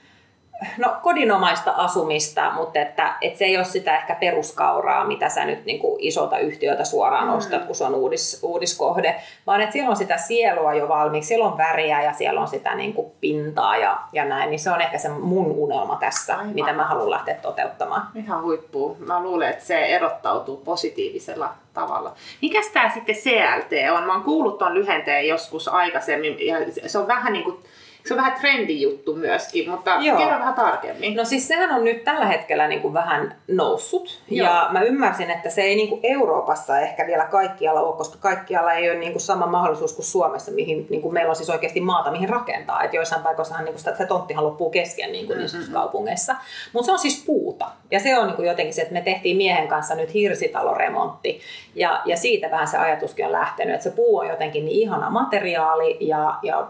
no, 0.79 0.97
kodinomaista 1.03 1.71
asumista, 1.71 2.51
mutta 2.51 2.79
että, 2.81 3.15
että 3.21 3.39
se 3.39 3.45
ei 3.45 3.57
ole 3.57 3.65
sitä 3.65 3.97
ehkä 3.97 4.15
peruskauraa, 4.15 5.07
mitä 5.07 5.29
sä 5.29 5.45
nyt 5.45 5.65
niin 5.65 5.79
kuin 5.79 5.97
isolta 5.99 6.39
yhtiöltä 6.39 6.85
suoraan 6.85 7.29
mm. 7.29 7.35
ostat, 7.35 7.65
kun 7.65 7.75
se 7.75 7.85
on 7.85 7.95
uudis, 7.95 8.41
uudiskohde, 8.43 9.21
vaan 9.47 9.61
että 9.61 9.73
siellä 9.73 9.91
on 9.91 9.97
sitä 9.97 10.17
sielua 10.17 10.75
jo 10.75 10.89
valmiiksi, 10.89 11.29
siellä 11.29 11.47
on 11.47 11.59
väriä 11.59 12.03
ja 12.03 12.13
siellä 12.13 12.41
on 12.41 12.49
sitä 12.49 12.75
niin 12.75 12.93
kuin 12.93 13.13
pintaa 13.21 13.77
ja, 13.77 13.99
ja 14.13 14.25
näin, 14.25 14.51
niin 14.51 14.61
se 14.61 14.71
on 14.71 14.81
ehkä 14.81 14.99
se 14.99 15.09
mun 15.09 15.51
unelma 15.51 15.97
tässä, 15.97 16.37
Aivan. 16.37 16.55
mitä 16.55 16.73
mä 16.73 16.85
haluan 16.85 17.11
lähteä 17.11 17.35
toteuttamaan. 17.35 18.09
Ihan 18.15 18.43
huippu. 18.43 18.97
Mä 18.99 19.23
luulen, 19.23 19.51
että 19.51 19.65
se 19.65 19.85
erottautuu 19.85 20.57
positiivisella 20.57 21.55
tavalla. 21.75 22.15
Mikäs 22.43 22.67
tämä 22.69 22.91
sitten 22.95 23.15
CLT 23.15 23.97
on? 23.97 24.05
Mä 24.05 24.13
oon 24.13 24.23
kuullut 24.23 24.59
ton 24.59 24.75
lyhenteen 24.75 25.29
joskus 25.29 25.69
aikaisemmin 25.69 26.47
ja 26.47 26.57
se 26.87 26.99
on 26.99 27.07
vähän 27.07 27.33
niin 27.33 27.45
kuin 27.45 27.59
se 28.05 28.15
on 28.15 28.21
vähän 28.21 28.39
juttu 28.69 29.15
myöskin, 29.15 29.71
mutta 29.71 29.97
Joo. 30.01 30.19
kerro 30.19 30.39
vähän 30.39 30.55
tarkemmin. 30.55 31.17
No 31.17 31.25
siis 31.25 31.49
sehän 31.49 31.71
on 31.71 31.85
nyt 31.85 32.05
tällä 32.05 32.27
hetkellä 32.27 32.69
niin 32.69 32.83
kuin 32.83 32.95
vähän 32.95 33.37
noussut. 33.49 34.23
Joo. 34.31 34.49
Ja 34.49 34.69
mä 34.73 34.83
ymmärsin, 34.83 35.31
että 35.31 35.51
se 35.51 35.63
ei 35.63 35.77
niin 35.77 35.89
kuin 35.89 36.01
Euroopassa 36.03 36.79
ehkä 36.81 37.07
vielä 37.07 37.25
kaikkialla 37.25 37.81
ole, 37.81 37.97
koska 37.97 38.19
kaikkialla 38.21 38.73
ei 38.73 38.91
ole 38.91 38.99
niin 38.99 39.13
kuin 39.13 39.23
sama 39.23 39.47
mahdollisuus 39.47 39.93
kuin 39.93 40.07
Suomessa, 40.07 40.53
mihin 40.53 40.87
niin 40.91 41.03
kuin 41.03 41.15
meillä 41.15 41.31
on 41.31 41.37
siis 41.37 41.51
oikeasti 41.51 41.81
maata, 41.81 42.11
mihin 42.11 42.29
rakentaa. 42.29 42.83
Että 42.83 42.97
joissain 42.97 43.23
paikoissahan 43.23 43.65
niin 43.65 43.75
kuin 43.75 43.97
se 43.97 44.07
tonttihan 44.07 44.45
loppuu 44.45 44.71
kesken 44.71 45.13
niin 45.13 45.27
kuin 45.27 45.39
mm-hmm. 45.39 45.73
kaupungeissa. 45.73 46.37
Mutta 46.73 46.87
se 46.87 46.93
on 46.93 46.99
siis 46.99 47.25
puuta. 47.27 47.71
Ja 47.91 48.01
se 48.01 48.19
on 48.19 48.27
niin 48.27 48.37
kuin 48.37 48.49
jotenkin 48.49 48.75
se, 48.75 48.83
että 48.83 48.95
me 48.95 49.01
tehtiin 49.01 49.37
miehen 49.37 49.69
kanssa 49.69 49.95
nyt 49.95 50.15
hirsitaloremontti. 50.15 51.41
Ja, 51.75 52.03
ja 52.05 52.17
siitä 52.17 52.51
vähän 52.51 52.69
se 52.69 52.79
ajatuskin 52.79 53.27
on 53.27 53.33
lähtenyt, 53.33 53.75
että 53.75 53.91
se 53.91 53.97
puu 53.97 54.19
on 54.19 54.29
jotenkin 54.29 54.65
niin 54.65 54.81
ihana 54.81 55.11
materiaali 55.11 55.97
ja, 56.01 56.39
ja 56.43 56.69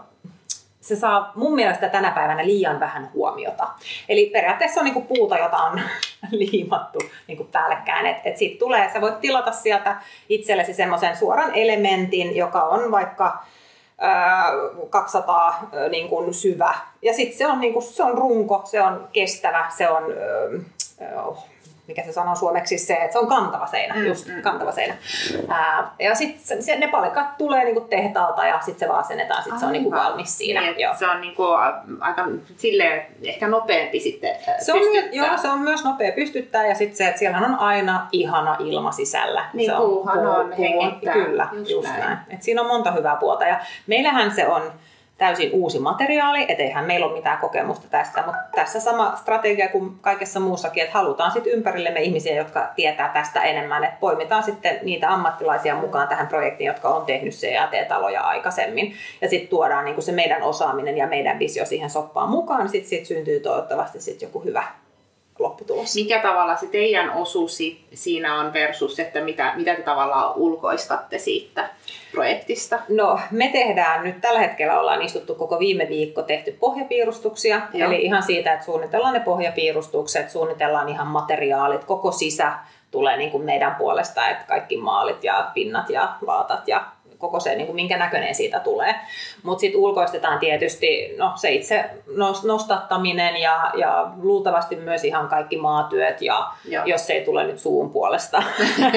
se 0.85 0.95
saa 0.95 1.31
mun 1.35 1.55
mielestä 1.55 1.89
tänä 1.89 2.11
päivänä 2.11 2.45
liian 2.45 2.79
vähän 2.79 3.09
huomiota. 3.13 3.67
Eli 4.09 4.29
periaatteessa 4.33 4.79
on 4.79 4.85
niinku 4.85 5.01
puuta, 5.01 5.37
jota 5.37 5.57
on 5.57 5.81
liimattu 6.31 6.99
niinku 7.27 7.43
päällekkäin. 7.43 8.05
Et, 8.05 8.17
et 8.25 8.37
siitä 8.37 8.59
tulee, 8.59 8.89
sä 8.93 9.01
voit 9.01 9.21
tilata 9.21 9.51
sieltä 9.51 9.95
itsellesi 10.29 10.73
semmoisen 10.73 11.17
suoran 11.17 11.55
elementin, 11.55 12.35
joka 12.35 12.63
on 12.63 12.91
vaikka 12.91 13.43
200 14.89 15.69
niin 15.89 16.09
kuin 16.09 16.33
syvä. 16.33 16.73
Ja 17.01 17.13
sitten 17.13 17.37
se 17.37 17.47
on, 17.47 17.59
niin 17.59 17.73
kuin, 17.73 17.83
se 17.83 18.03
on 18.03 18.17
runko, 18.17 18.61
se 18.65 18.81
on 18.81 19.07
kestävä, 19.13 19.65
se 19.77 19.89
on 19.89 20.03
oh, 21.25 21.47
mikä 21.87 22.03
se 22.03 22.11
sanoo 22.11 22.35
suomeksi, 22.35 22.77
se, 22.77 22.93
että 22.93 23.11
se 23.11 23.19
on 23.19 23.27
kantava 23.27 23.67
seinä, 23.67 23.95
mm, 23.95 24.05
just 24.05 24.27
mm. 24.27 24.41
kantava 24.41 24.71
seinä. 24.71 24.95
Ää, 25.47 25.91
ja 25.99 26.15
sitten 26.15 26.79
ne 26.79 26.87
palikat 26.87 27.37
tulee 27.37 27.63
niinku 27.63 27.81
tehtaalta 27.81 28.47
ja 28.47 28.59
sitten 28.59 28.79
se 28.79 28.87
vaan 28.87 28.99
asennetaan, 28.99 29.43
sitten 29.43 29.59
se 29.59 29.65
on 29.65 29.71
niinku 29.71 29.91
valmis 29.91 30.37
siinä. 30.37 30.61
Niin, 30.61 30.79
joo. 30.79 30.93
Se 30.99 31.07
on 31.07 31.21
niinku 31.21 31.43
aika 31.99 32.27
silleen 32.57 33.05
ehkä 33.23 33.47
nopeampi 33.47 33.99
sitten 33.99 34.35
se 34.59 34.73
on, 34.73 34.79
Joo, 35.11 35.37
se 35.37 35.49
on 35.49 35.59
myös 35.59 35.83
nopea 35.83 36.11
pystyttää 36.11 36.67
ja 36.67 36.75
sitten 36.75 36.97
se, 36.97 37.07
että 37.07 37.19
siellä 37.19 37.37
on 37.37 37.55
aina 37.55 38.07
ihana 38.11 38.55
ilma 38.59 38.91
sisällä. 38.91 39.45
Niin, 39.53 39.69
se 39.69 39.75
on, 39.75 39.89
puuhan 39.89 40.19
puu, 40.19 40.27
on 40.27 40.51
hengittää. 40.51 41.13
Kyllä, 41.13 41.47
just, 41.51 41.69
just 41.69 41.87
näin. 41.87 41.99
näin. 41.99 42.17
Et 42.29 42.43
siinä 42.43 42.61
on 42.61 42.67
monta 42.67 42.91
hyvää 42.91 43.15
puolta 43.15 43.45
ja 43.45 43.59
meillähän 43.87 44.31
se 44.31 44.47
on 44.47 44.71
täysin 45.17 45.49
uusi 45.53 45.79
materiaali, 45.79 46.45
etteihän 46.47 46.85
meillä 46.85 47.05
ole 47.05 47.15
mitään 47.15 47.37
kokemusta 47.37 47.87
tästä, 47.89 48.23
mutta 48.25 48.41
tässä 48.55 48.79
sama 48.79 49.15
strategia 49.15 49.69
kuin 49.69 49.99
kaikessa 50.01 50.39
muussakin, 50.39 50.83
että 50.83 50.97
halutaan 50.97 51.31
sitten 51.31 51.53
ympärillemme 51.53 52.01
ihmisiä, 52.01 52.35
jotka 52.35 52.71
tietää 52.75 53.09
tästä 53.09 53.43
enemmän, 53.43 53.83
että 53.83 53.97
poimitaan 53.99 54.43
sitten 54.43 54.79
niitä 54.83 55.09
ammattilaisia 55.13 55.75
mukaan 55.75 56.07
tähän 56.07 56.27
projektiin, 56.27 56.67
jotka 56.67 56.89
on 56.89 57.05
tehnyt 57.05 57.33
CAT-taloja 57.33 58.21
aikaisemmin, 58.21 58.93
ja 59.21 59.29
sitten 59.29 59.49
tuodaan 59.49 59.85
niin 59.85 59.95
kuin 59.95 60.05
se 60.05 60.11
meidän 60.11 60.43
osaaminen 60.43 60.97
ja 60.97 61.07
meidän 61.07 61.39
visio 61.39 61.65
siihen 61.65 61.89
soppaan 61.89 62.29
mukaan, 62.29 62.59
niin 62.59 62.69
sitten 62.69 62.89
sit 62.89 63.05
syntyy 63.05 63.39
toivottavasti 63.39 64.01
sitten 64.01 64.27
joku 64.27 64.43
hyvä 64.43 64.63
lopputulos. 65.39 65.95
Mikä 65.95 66.19
tavalla 66.19 66.55
se 66.55 66.67
teidän 66.67 67.09
osuus 67.09 67.57
siinä 67.93 68.39
on 68.39 68.53
versus, 68.53 68.99
että 68.99 69.21
mitä, 69.21 69.53
mitä 69.55 69.75
te 69.75 69.81
tavallaan 69.81 70.35
ulkoistatte 70.35 71.17
siitä 71.17 71.69
projektista? 72.11 72.79
No 72.89 73.19
me 73.31 73.49
tehdään 73.51 74.03
nyt 74.03 74.21
tällä 74.21 74.39
hetkellä 74.39 74.79
ollaan 74.79 75.01
istuttu 75.01 75.35
koko 75.35 75.59
viime 75.59 75.87
viikko 75.89 76.21
tehty 76.21 76.51
pohjapiirustuksia. 76.59 77.61
Joo. 77.73 77.87
Eli 77.89 78.01
ihan 78.01 78.23
siitä, 78.23 78.53
että 78.53 78.65
suunnitellaan 78.65 79.13
ne 79.13 79.19
pohjapiirustukset, 79.19 80.29
suunnitellaan 80.29 80.89
ihan 80.89 81.07
materiaalit, 81.07 81.83
koko 81.83 82.11
sisä 82.11 82.53
tulee 82.91 83.17
niin 83.17 83.31
kuin 83.31 83.43
meidän 83.43 83.75
puolesta, 83.75 84.29
että 84.29 84.45
kaikki 84.47 84.77
maalit 84.77 85.23
ja 85.23 85.51
pinnat 85.53 85.89
ja 85.89 86.13
laatat 86.21 86.67
ja 86.67 86.85
koko 87.17 87.39
se, 87.39 87.55
niin 87.55 87.65
kuin 87.65 87.75
minkä 87.75 87.97
näköinen 87.97 88.35
siitä 88.35 88.59
tulee. 88.59 88.95
Mutta 89.43 89.61
sitten 89.61 89.81
ulkoistetaan 89.81 90.39
tietysti 90.39 91.15
no, 91.17 91.33
se 91.35 91.51
itse 91.51 91.85
nostattaminen 92.43 93.37
ja, 93.37 93.71
ja 93.77 94.11
luultavasti 94.17 94.75
myös 94.75 95.03
ihan 95.03 95.27
kaikki 95.27 95.57
maatyöt, 95.57 96.21
ja 96.21 96.47
Joo. 96.69 96.85
jos 96.85 97.07
se 97.07 97.13
ei 97.13 97.25
tule 97.25 97.43
nyt 97.43 97.59
suun 97.59 97.91
puolesta. 97.91 98.43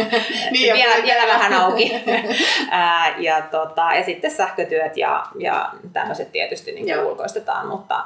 niin, 0.50 0.74
vielä, 0.74 1.02
vielä 1.02 1.26
vähän 1.26 1.52
auki. 1.52 1.92
Ää, 2.70 3.14
ja, 3.18 3.42
tota, 3.42 3.88
ja 3.94 4.04
sitten 4.04 4.30
sähkötyöt 4.30 4.96
ja, 4.96 5.22
ja 5.38 5.70
tämmöiset 5.92 6.32
tietysti 6.32 6.72
niin 6.72 7.04
ulkoistetaan, 7.04 7.66
mutta 7.66 8.04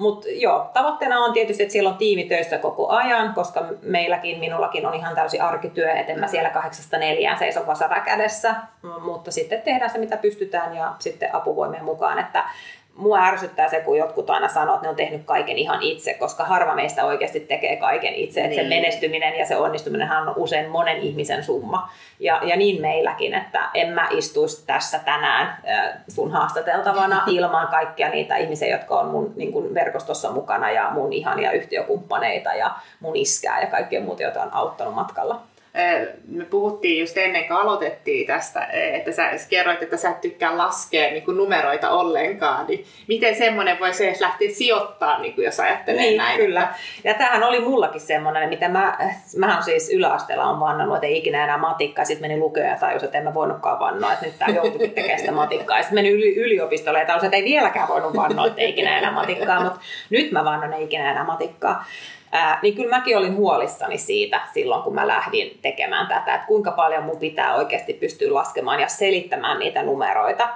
mutta 0.00 0.28
joo, 0.28 0.70
tavoitteena 0.72 1.18
on 1.18 1.32
tietysti, 1.32 1.62
että 1.62 1.72
siellä 1.72 1.90
on 1.90 1.96
tiimi 1.96 2.24
töissä 2.24 2.58
koko 2.58 2.88
ajan, 2.88 3.34
koska 3.34 3.64
meilläkin, 3.82 4.38
minullakin 4.38 4.86
on 4.86 4.94
ihan 4.94 5.14
täysi 5.14 5.40
arkityö, 5.40 5.92
että 5.92 6.12
en 6.12 6.20
mä 6.20 6.26
siellä 6.26 6.50
kahdeksasta 6.50 6.98
neljään 6.98 7.38
seiso 7.38 7.66
vasara 7.66 8.00
kädessä, 8.00 8.54
mutta 9.00 9.30
sitten 9.30 9.62
tehdään 9.62 9.90
se, 9.90 9.98
mitä 9.98 10.16
pystytään 10.16 10.76
ja 10.76 10.94
sitten 10.98 11.34
apuvoimien 11.34 11.84
mukaan, 11.84 12.18
että 12.18 12.44
mua 12.94 13.24
ärsyttää 13.24 13.68
se, 13.68 13.80
kun 13.80 13.98
jotkut 13.98 14.30
aina 14.30 14.48
sanoo, 14.48 14.74
että 14.74 14.86
ne 14.86 14.90
on 14.90 14.96
tehnyt 14.96 15.22
kaiken 15.24 15.58
ihan 15.58 15.82
itse, 15.82 16.14
koska 16.14 16.44
harva 16.44 16.74
meistä 16.74 17.04
oikeasti 17.04 17.40
tekee 17.40 17.76
kaiken 17.76 18.14
itse. 18.14 18.40
Niin. 18.40 18.50
Että 18.50 18.62
se 18.62 18.68
menestyminen 18.68 19.38
ja 19.38 19.46
se 19.46 19.56
onnistuminen 19.56 20.10
on 20.12 20.32
usein 20.36 20.70
monen 20.70 20.96
ihmisen 20.96 21.44
summa. 21.44 21.90
Ja, 22.20 22.40
ja 22.42 22.56
niin 22.56 22.80
meilläkin, 22.80 23.34
että 23.34 23.70
en 23.74 23.88
mä 23.88 24.08
istuisi 24.10 24.66
tässä 24.66 24.98
tänään 24.98 25.56
sun 26.08 26.32
haastateltavana 26.32 27.22
ilman 27.36 27.68
kaikkia 27.68 28.08
niitä 28.08 28.36
ihmisiä, 28.36 28.68
jotka 28.68 29.00
on 29.00 29.06
mun 29.06 29.32
niin 29.36 29.52
kuin 29.52 29.74
verkostossa 29.74 30.30
mukana 30.30 30.70
ja 30.70 30.90
mun 30.90 31.12
ihania 31.12 31.52
yhtiökumppaneita 31.52 32.54
ja 32.54 32.70
mun 33.00 33.16
iskää 33.16 33.60
ja 33.60 33.66
kaikkea 33.66 34.00
muuta, 34.00 34.22
joita 34.22 34.42
on 34.42 34.54
auttanut 34.54 34.94
matkalla 34.94 35.42
me 36.28 36.44
puhuttiin 36.44 37.00
just 37.00 37.16
ennen 37.16 37.44
kuin 37.44 37.56
aloitettiin 37.56 38.26
tästä, 38.26 38.64
että 38.72 39.12
sä 39.12 39.30
kerroit, 39.48 39.82
että 39.82 39.96
sä 39.96 40.10
et 40.10 40.20
tykkää 40.20 40.58
laskea 40.58 41.10
niin 41.10 41.24
kuin 41.24 41.36
numeroita 41.36 41.90
ollenkaan, 41.90 42.66
niin 42.66 42.84
miten 43.08 43.34
semmoinen 43.34 43.80
voisi 43.80 44.06
edes 44.06 44.20
lähteä 44.20 44.48
sijoittaa, 44.52 45.20
niin 45.20 45.34
kuin 45.34 45.44
jos 45.44 45.60
ajattelee 45.60 46.02
niin, 46.02 46.16
näin? 46.16 46.36
kyllä. 46.36 46.68
Ja 47.04 47.14
tämähän 47.14 47.42
oli 47.42 47.60
mullakin 47.60 48.00
semmoinen, 48.00 48.48
mitä 48.48 48.68
mä, 48.68 48.98
mä 49.36 49.56
on 49.56 49.62
siis 49.62 49.90
yläasteella 49.90 50.44
on 50.44 50.60
vannannut, 50.60 50.96
että 50.96 51.06
ei 51.06 51.18
ikinä 51.18 51.44
enää 51.44 51.58
matikkaa, 51.58 52.04
sitten 52.04 52.30
meni 52.30 52.40
lukea 52.40 52.66
ja 52.66 52.76
tajus, 52.76 53.02
että 53.02 53.18
en 53.18 53.24
mä 53.24 53.34
voinutkaan 53.34 53.80
vannoa, 53.80 54.12
että 54.12 54.26
nyt 54.26 54.38
tämä 54.38 54.54
joutuikin 54.54 54.90
tekemään 54.94 55.18
sitä 55.18 55.32
matikkaa. 55.32 55.78
sitten 55.78 55.94
meni 55.94 56.10
yli, 56.10 56.36
yliopistolle 56.36 56.98
ja 56.98 57.06
tajus, 57.06 57.24
että 57.24 57.36
ei 57.36 57.44
vieläkään 57.44 57.88
voinut 57.88 58.16
vannoa, 58.16 58.46
että 58.46 58.60
ei 58.60 58.70
ikinä 58.70 58.98
enää 58.98 59.12
matikkaa, 59.12 59.64
mutta 59.64 59.80
nyt 60.10 60.32
mä 60.32 60.44
vannon 60.44 60.72
ei 60.72 60.84
ikinä 60.84 61.10
enää 61.10 61.24
matikkaa. 61.24 61.84
Ää, 62.32 62.58
niin 62.62 62.74
kyllä 62.74 62.96
mäkin 62.96 63.18
olin 63.18 63.36
huolissani 63.36 63.98
siitä 63.98 64.40
silloin, 64.54 64.82
kun 64.82 64.94
mä 64.94 65.06
lähdin 65.06 65.58
tekemään 65.62 66.06
tätä, 66.06 66.34
että 66.34 66.46
kuinka 66.46 66.70
paljon 66.70 67.04
mun 67.04 67.16
pitää 67.16 67.54
oikeasti 67.54 67.92
pystyä 67.92 68.34
laskemaan 68.34 68.80
ja 68.80 68.88
selittämään 68.88 69.58
niitä 69.58 69.82
numeroita. 69.82 70.48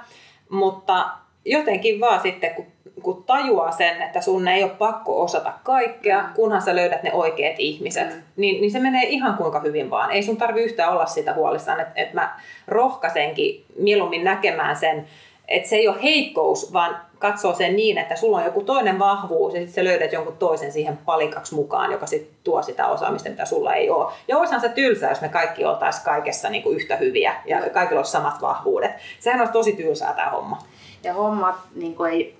Mutta 0.49 1.09
jotenkin 1.45 1.99
vaan 1.99 2.21
sitten, 2.21 2.55
kun, 2.55 2.65
kun 3.03 3.23
tajuaa 3.23 3.71
sen, 3.71 4.01
että 4.01 4.21
sun 4.21 4.47
ei 4.47 4.63
ole 4.63 4.71
pakko 4.71 5.23
osata 5.23 5.53
kaikkea, 5.63 6.29
kunhan 6.35 6.61
sä 6.61 6.75
löydät 6.75 7.03
ne 7.03 7.13
oikeat 7.13 7.55
ihmiset, 7.57 8.13
mm. 8.13 8.21
niin, 8.35 8.61
niin 8.61 8.71
se 8.71 8.79
menee 8.79 9.03
ihan 9.03 9.37
kuinka 9.37 9.59
hyvin 9.59 9.89
vaan. 9.89 10.11
Ei 10.11 10.23
sun 10.23 10.37
tarvi 10.37 10.63
yhtään 10.63 10.91
olla 10.91 11.05
sitä 11.05 11.33
huolissaan, 11.33 11.79
että, 11.79 12.01
että 12.01 12.15
mä 12.15 12.39
rohkaisenkin 12.67 13.65
mieluummin 13.79 14.23
näkemään 14.23 14.75
sen, 14.75 15.07
että 15.47 15.69
se 15.69 15.75
ei 15.75 15.87
ole 15.87 16.03
heikkous, 16.03 16.73
vaan 16.73 17.01
katsoo 17.19 17.53
sen 17.53 17.75
niin, 17.75 17.97
että 17.97 18.15
sulla 18.15 18.37
on 18.37 18.45
joku 18.45 18.63
toinen 18.63 18.99
vahvuus 18.99 19.53
ja 19.53 19.59
sitten 19.59 19.75
sä 19.75 19.83
löydät 19.83 20.13
jonkun 20.13 20.37
toisen 20.37 20.71
siihen 20.71 20.97
palikaksi 20.97 21.55
mukaan, 21.55 21.91
joka 21.91 22.05
sitten 22.05 22.35
tuo 22.43 22.61
sitä 22.61 22.87
osaamista, 22.87 23.29
mitä 23.29 23.45
sulla 23.45 23.73
ei 23.73 23.89
ole. 23.89 24.13
Ja 24.27 24.37
olisihan 24.37 24.61
se 24.61 24.69
tylsää, 24.69 25.09
jos 25.09 25.21
me 25.21 25.29
kaikki 25.29 25.65
oltaisiin 25.65 26.05
kaikessa 26.05 26.49
niin 26.49 26.63
kuin 26.63 26.75
yhtä 26.75 26.95
hyviä 26.95 27.35
ja 27.45 27.69
kaikilla 27.69 27.99
olisi 27.99 28.11
samat 28.11 28.41
vahvuudet. 28.41 28.91
Sehän 29.19 29.39
olisi 29.39 29.53
tosi 29.53 29.73
tylsää 29.73 30.13
tämä 30.13 30.29
homma. 30.29 30.59
Ja 31.03 31.13
hommat 31.13 31.55
niin 31.75 31.95
kuin 31.95 32.13
ei, 32.13 32.35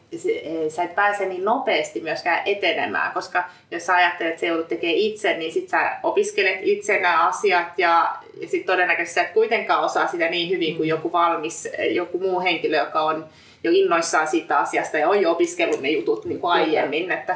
sä 0.69 0.83
et 0.83 0.95
pääse 0.95 1.25
niin 1.25 1.45
nopeasti 1.45 1.99
myöskään 1.99 2.41
etenemään, 2.45 3.11
koska 3.11 3.43
jos 3.71 3.85
sä 3.85 3.95
ajattelet, 3.95 4.29
että 4.29 4.39
sä 4.39 4.45
joudut 4.45 4.67
tekemään 4.67 4.97
itse, 4.97 5.37
niin 5.37 5.53
sit 5.53 5.69
sä 5.69 5.97
opiskelet 6.03 6.59
itse 6.61 6.99
nämä 6.99 7.27
asiat 7.27 7.67
ja, 7.77 8.15
ja 8.41 8.47
sitten 8.47 8.73
todennäköisesti 8.73 9.15
sä 9.15 9.21
et 9.21 9.33
kuitenkaan 9.33 9.83
osaa 9.83 10.07
sitä 10.07 10.29
niin 10.29 10.49
hyvin 10.49 10.77
kuin 10.77 10.89
joku 10.89 11.11
valmis, 11.11 11.69
joku 11.91 12.19
muu 12.19 12.41
henkilö, 12.41 12.77
joka 12.77 13.01
on 13.01 13.25
jo 13.63 13.71
innoissaan 13.73 14.27
siitä 14.27 14.57
asiasta 14.57 14.97
ja 14.97 15.09
on 15.09 15.21
jo 15.21 15.31
opiskellut 15.31 15.81
ne 15.81 15.89
jutut 15.89 16.25
niin 16.25 16.39
kuin 16.39 16.51
aiemmin. 16.51 17.11
Että, 17.11 17.35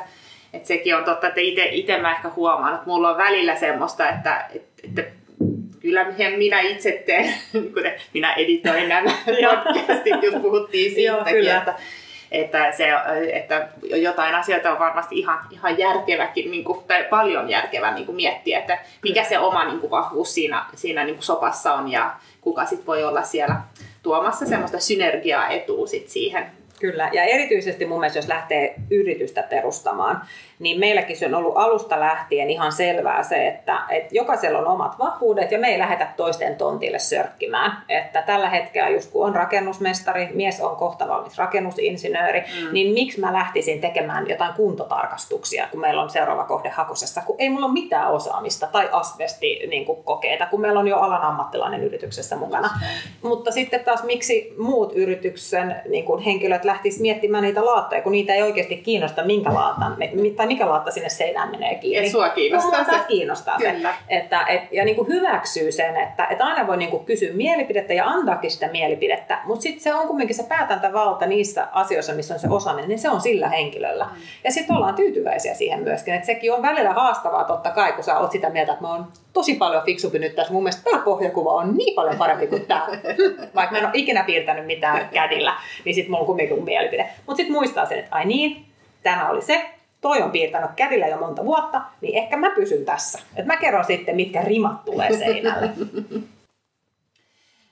että 0.54 0.68
sekin 0.68 0.96
on 0.96 1.04
totta, 1.04 1.28
että 1.28 1.42
itse 1.72 1.98
mä 1.98 2.12
ehkä 2.12 2.30
huomaan, 2.36 2.76
että 2.76 2.88
mulla 2.88 3.10
on 3.10 3.18
välillä 3.18 3.56
semmoista, 3.56 4.10
että, 4.10 4.46
että, 4.56 4.84
että 4.84 5.20
kyllä 5.80 6.06
minä 6.38 6.60
itse 6.60 7.04
teen, 7.06 7.34
kun 7.74 7.84
minä 8.13 8.34
editoin 8.34 8.89
nämä 8.89 9.12
podcastit, 9.26 10.24
just 10.24 10.42
puhuttiin 10.42 10.94
siitäkin, 10.94 11.46
Joo, 11.46 11.58
että, 11.58 11.76
että, 12.32 12.72
se, 12.72 12.89
että 13.34 13.68
jotain 13.82 14.36
asioita 14.36 14.72
on 14.72 14.80
varmasti 14.80 15.20
ihan, 15.20 15.39
ihan 15.52 15.78
järkeväkin, 15.78 16.52
niin 16.52 16.63
kuin, 16.63 16.80
tai 16.88 17.04
paljon 17.04 17.50
järkevää 17.50 17.94
niin 17.94 18.06
kuin 18.06 18.15
miettiä, 18.15 18.60
että 18.60 18.80
mikä 19.04 19.24
se 19.24 19.39
oma 19.39 19.65
niin 19.65 19.80
kuin, 19.80 19.92
vahvuus 19.92 20.34
siinä, 20.34 20.65
siinä 20.76 21.04
niin 21.04 21.15
kuin 21.15 21.24
sopassa 21.24 21.74
on 21.74 21.92
ja 21.92 22.15
kuka 22.42 22.65
sitten 22.65 22.86
voi 22.86 23.04
olla 23.04 23.22
siellä 23.22 23.56
tuomassa 24.04 24.46
semmoista 24.46 24.80
synergiaa 24.80 25.50
etua 25.50 25.88
sit 25.88 26.10
siihen 26.10 26.52
Kyllä, 26.80 27.10
ja 27.13 27.24
erityisesti 27.24 27.86
mun 27.86 28.00
mielestä, 28.00 28.20
jos 28.20 28.28
lähtee 28.28 28.76
yritystä 28.92 29.44
perustamaan, 29.44 30.22
niin 30.60 30.80
meilläkin 30.80 31.18
se 31.18 31.26
on 31.26 31.36
ollut 31.36 31.58
alusta 31.58 32.00
lähtien 32.00 32.50
ihan 32.50 32.72
selvää 32.72 33.24
se, 33.24 33.48
että, 33.48 33.80
että 33.89 34.15
jokaisella 34.15 34.60
on 34.60 34.68
omat 34.68 35.00
vahvuudet 35.00 35.52
ja 35.52 35.60
me 35.60 35.68
ei 35.68 35.80
lähetä 35.80 36.08
toisten 36.18 36.56
tontille 36.56 37.00
sörkkimään. 37.00 37.72
Että 37.89 38.22
tällä 38.22 38.50
hetkellä 38.50 38.89
just 38.89 39.12
kun 39.12 39.26
on 39.26 39.36
rakennusmestari, 39.36 40.30
mies 40.34 40.62
on 40.62 40.76
kohta 40.76 41.08
valmis 41.08 41.38
rakennusinsinööri, 41.38 42.39
mm. 42.39 42.74
niin 42.74 42.94
miksi 42.94 43.20
mä 43.20 43.34
lähtisin 43.34 43.82
tekemään 43.82 44.30
jotain 44.30 44.54
kuntotarkastuksia, 44.54 45.68
kun 45.72 45.80
meillä 45.80 46.02
on 46.02 46.10
seuraava 46.10 46.44
kohde 46.44 46.70
hakusessa, 46.70 47.22
kun 47.22 47.36
ei 47.39 47.50
mulla 47.50 47.65
ole 47.65 47.74
mitään 47.74 48.12
osaamista 48.12 48.68
tai 48.68 48.89
asbesti 48.92 49.60
niin 49.68 49.86
kuin 49.86 50.04
kokeita, 50.04 50.46
kun 50.46 50.62
meillä 50.62 50.80
on 50.80 50.88
jo 50.88 50.98
alan 50.98 51.22
ammattilainen 51.22 51.84
yrityksessä 51.84 52.36
mukana. 52.36 52.68
Mm. 52.68 53.30
Mutta 53.30 53.52
sitten 53.52 53.84
taas 53.84 54.04
miksi 54.04 54.54
muut 54.58 54.94
yrityksen 54.96 55.76
niin 55.89 56.06
kuin 56.06 56.24
henkilöt 56.24 56.65
lähtis 56.69 56.99
miettimään 56.99 57.43
niitä 57.43 57.65
laattoja, 57.65 58.01
kun 58.01 58.12
niitä 58.12 58.34
ei 58.34 58.41
oikeasti 58.41 58.77
kiinnosta, 58.77 59.23
minkä 59.23 59.53
laatan, 59.53 59.97
tai 60.36 60.47
mikä 60.47 60.69
laatta 60.69 60.91
sinne 60.91 61.10
seinään 61.10 61.51
menee 61.51 61.75
kiinni. 61.75 62.05
Ja 62.05 62.12
sua 62.12 62.29
kiinnostaa 62.29 62.84
se. 62.84 62.91
kiinnostaa 63.08 63.58
Kyllä. 63.58 63.89
se. 63.89 64.15
Että, 64.17 64.45
et, 64.47 64.62
ja 64.71 64.86
niin 64.86 64.95
kuin 64.95 65.08
hyväksyy 65.08 65.71
sen, 65.71 65.97
että, 65.97 66.25
että 66.25 66.45
aina 66.45 66.67
voi 66.67 66.77
niin 66.77 66.89
kuin 66.89 67.05
kysyä 67.05 67.34
mielipidettä 67.34 67.93
ja 67.93 68.05
antaakin 68.05 68.51
sitä 68.51 68.67
mielipidettä, 68.67 69.39
mutta 69.45 69.63
sitten 69.63 69.84
se 69.84 69.93
on 69.93 70.08
kumminkin 70.08 70.36
se 70.36 70.43
päätäntävalta 70.43 71.25
niissä 71.25 71.67
asioissa, 71.71 72.13
missä 72.13 72.34
on 72.34 72.39
se 72.39 72.47
osaaminen, 72.49 72.89
niin 72.89 72.99
se 72.99 73.10
on 73.10 73.21
sillä 73.21 73.49
henkilöllä. 73.49 74.05
Mm. 74.05 74.21
Ja 74.43 74.51
sitten 74.51 74.75
ollaan 74.75 74.95
tyytyväisiä 74.95 75.53
siihen 75.53 75.84
myöskin, 75.84 76.13
että 76.13 76.25
sekin 76.25 76.53
on 76.53 76.62
välillä 76.62 76.93
haastavaa 76.93 77.43
totta 77.43 77.69
kai, 77.69 77.91
kun 77.91 78.03
sä 78.03 78.19
oot 78.19 78.32
sitä 78.32 78.49
mieltä, 78.49 78.71
että 78.71 78.84
mä 78.84 78.93
oon 78.93 79.08
tosi 79.34 79.56
paljon 79.56 79.84
fiksumpi 79.84 80.20
nyt 80.20 80.36
tässä. 80.36 80.54
Mun 80.54 80.63
mielestä 80.63 80.84
tämä 80.84 81.04
pohjakuva 81.04 81.54
on 81.54 81.78
niin 81.78 81.96
paljon 81.96 82.15
parempi 82.15 82.48
kuin 82.48 82.65
tämä. 82.65 82.88
Vaikka 83.56 83.72
mä 83.72 83.78
en 83.78 83.86
ole 83.86 83.92
ikinä 83.94 84.24
piirtänyt 84.24 84.65
mitään 84.65 85.10
kädillä, 85.10 85.54
niin 85.86 85.96
sitten 85.96 86.12
mulla 86.12 86.22
on 86.22 86.26
kumminkin 86.26 86.63
mielipide. 86.63 87.10
Mutta 87.26 87.38
sitten 87.38 87.54
muistaa 87.54 87.86
sen, 87.86 88.00
että 88.00 88.15
ai 88.15 88.26
niin, 88.26 88.65
tämä 89.04 89.30
oli 89.30 89.42
se, 89.42 89.70
toi 90.02 90.22
on 90.22 90.32
piirtänyt 90.32 90.72
kädillä 90.76 91.08
jo 91.08 91.18
monta 91.18 91.46
vuotta, 91.46 91.82
niin 92.02 92.18
ehkä 92.18 92.38
mä 92.38 92.50
pysyn 92.50 92.86
tässä. 92.86 93.20
Et 93.36 93.46
mä 93.46 93.58
kerron 93.58 93.86
sitten, 93.86 94.15
mitkä 94.15 94.42
rimat 94.42 94.86
tulee 94.86 95.18
seinälle. 95.18 95.70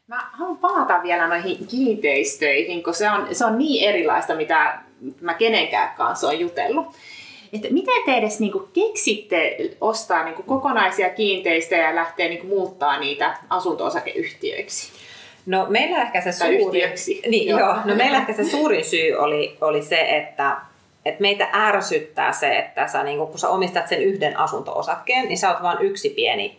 Mä 0.08 0.30
haluan 0.32 0.58
palata 0.58 1.04
vielä 1.04 1.28
noihin 1.28 1.68
kiinteistöihin, 1.68 2.84
kun 2.84 2.94
se 2.94 3.10
on, 3.10 3.28
se 3.32 3.46
on 3.46 3.58
niin 3.58 3.90
erilaista, 3.90 4.36
mitä 4.36 4.80
mä 5.22 5.34
kenenkään 5.34 5.96
kanssa 5.98 6.28
on 6.28 6.40
jutellut. 6.40 6.88
Että 7.54 7.68
miten 7.72 8.04
te 8.06 8.14
edes 8.14 8.40
niinku 8.40 8.70
keksitte 8.74 9.58
ostaa 9.82 10.24
niinku 10.24 10.44
kokonaisia 10.44 11.10
kiinteistöjä 11.10 11.90
ja 11.90 11.96
lähteä 11.96 12.28
niinku 12.28 12.48
muuttaa 12.48 13.00
niitä 13.00 13.38
asunto-osakeyhtiöiksi? 13.50 14.92
No 15.46 15.66
meillä 15.70 16.02
ehkä 16.02 16.22
se 16.22 16.32
suurin, 16.32 16.92
niin, 17.28 17.48
joo. 17.48 17.60
Joo, 17.60 17.76
no 17.86 17.96
meillä 17.96 18.18
ehkä 18.18 18.34
se 18.34 18.44
suurin 18.44 18.86
syy 18.86 19.14
oli, 19.14 19.58
oli 19.62 19.82
se, 19.82 20.02
että 20.02 20.58
että 21.06 21.22
meitä 21.22 21.50
ärsyttää 21.54 22.32
se, 22.32 22.58
että 22.58 22.88
sä, 22.88 23.04
niin 23.04 23.18
kun 23.18 23.40
sä 23.40 23.50
omistat 23.50 23.88
sen 23.88 24.02
yhden 24.02 24.40
asunto-osakkeen, 24.40 25.28
niin 25.28 25.38
sä 25.38 25.50
oot 25.50 25.64
vain 25.64 25.78
yksi 25.82 26.10
pieni 26.10 26.58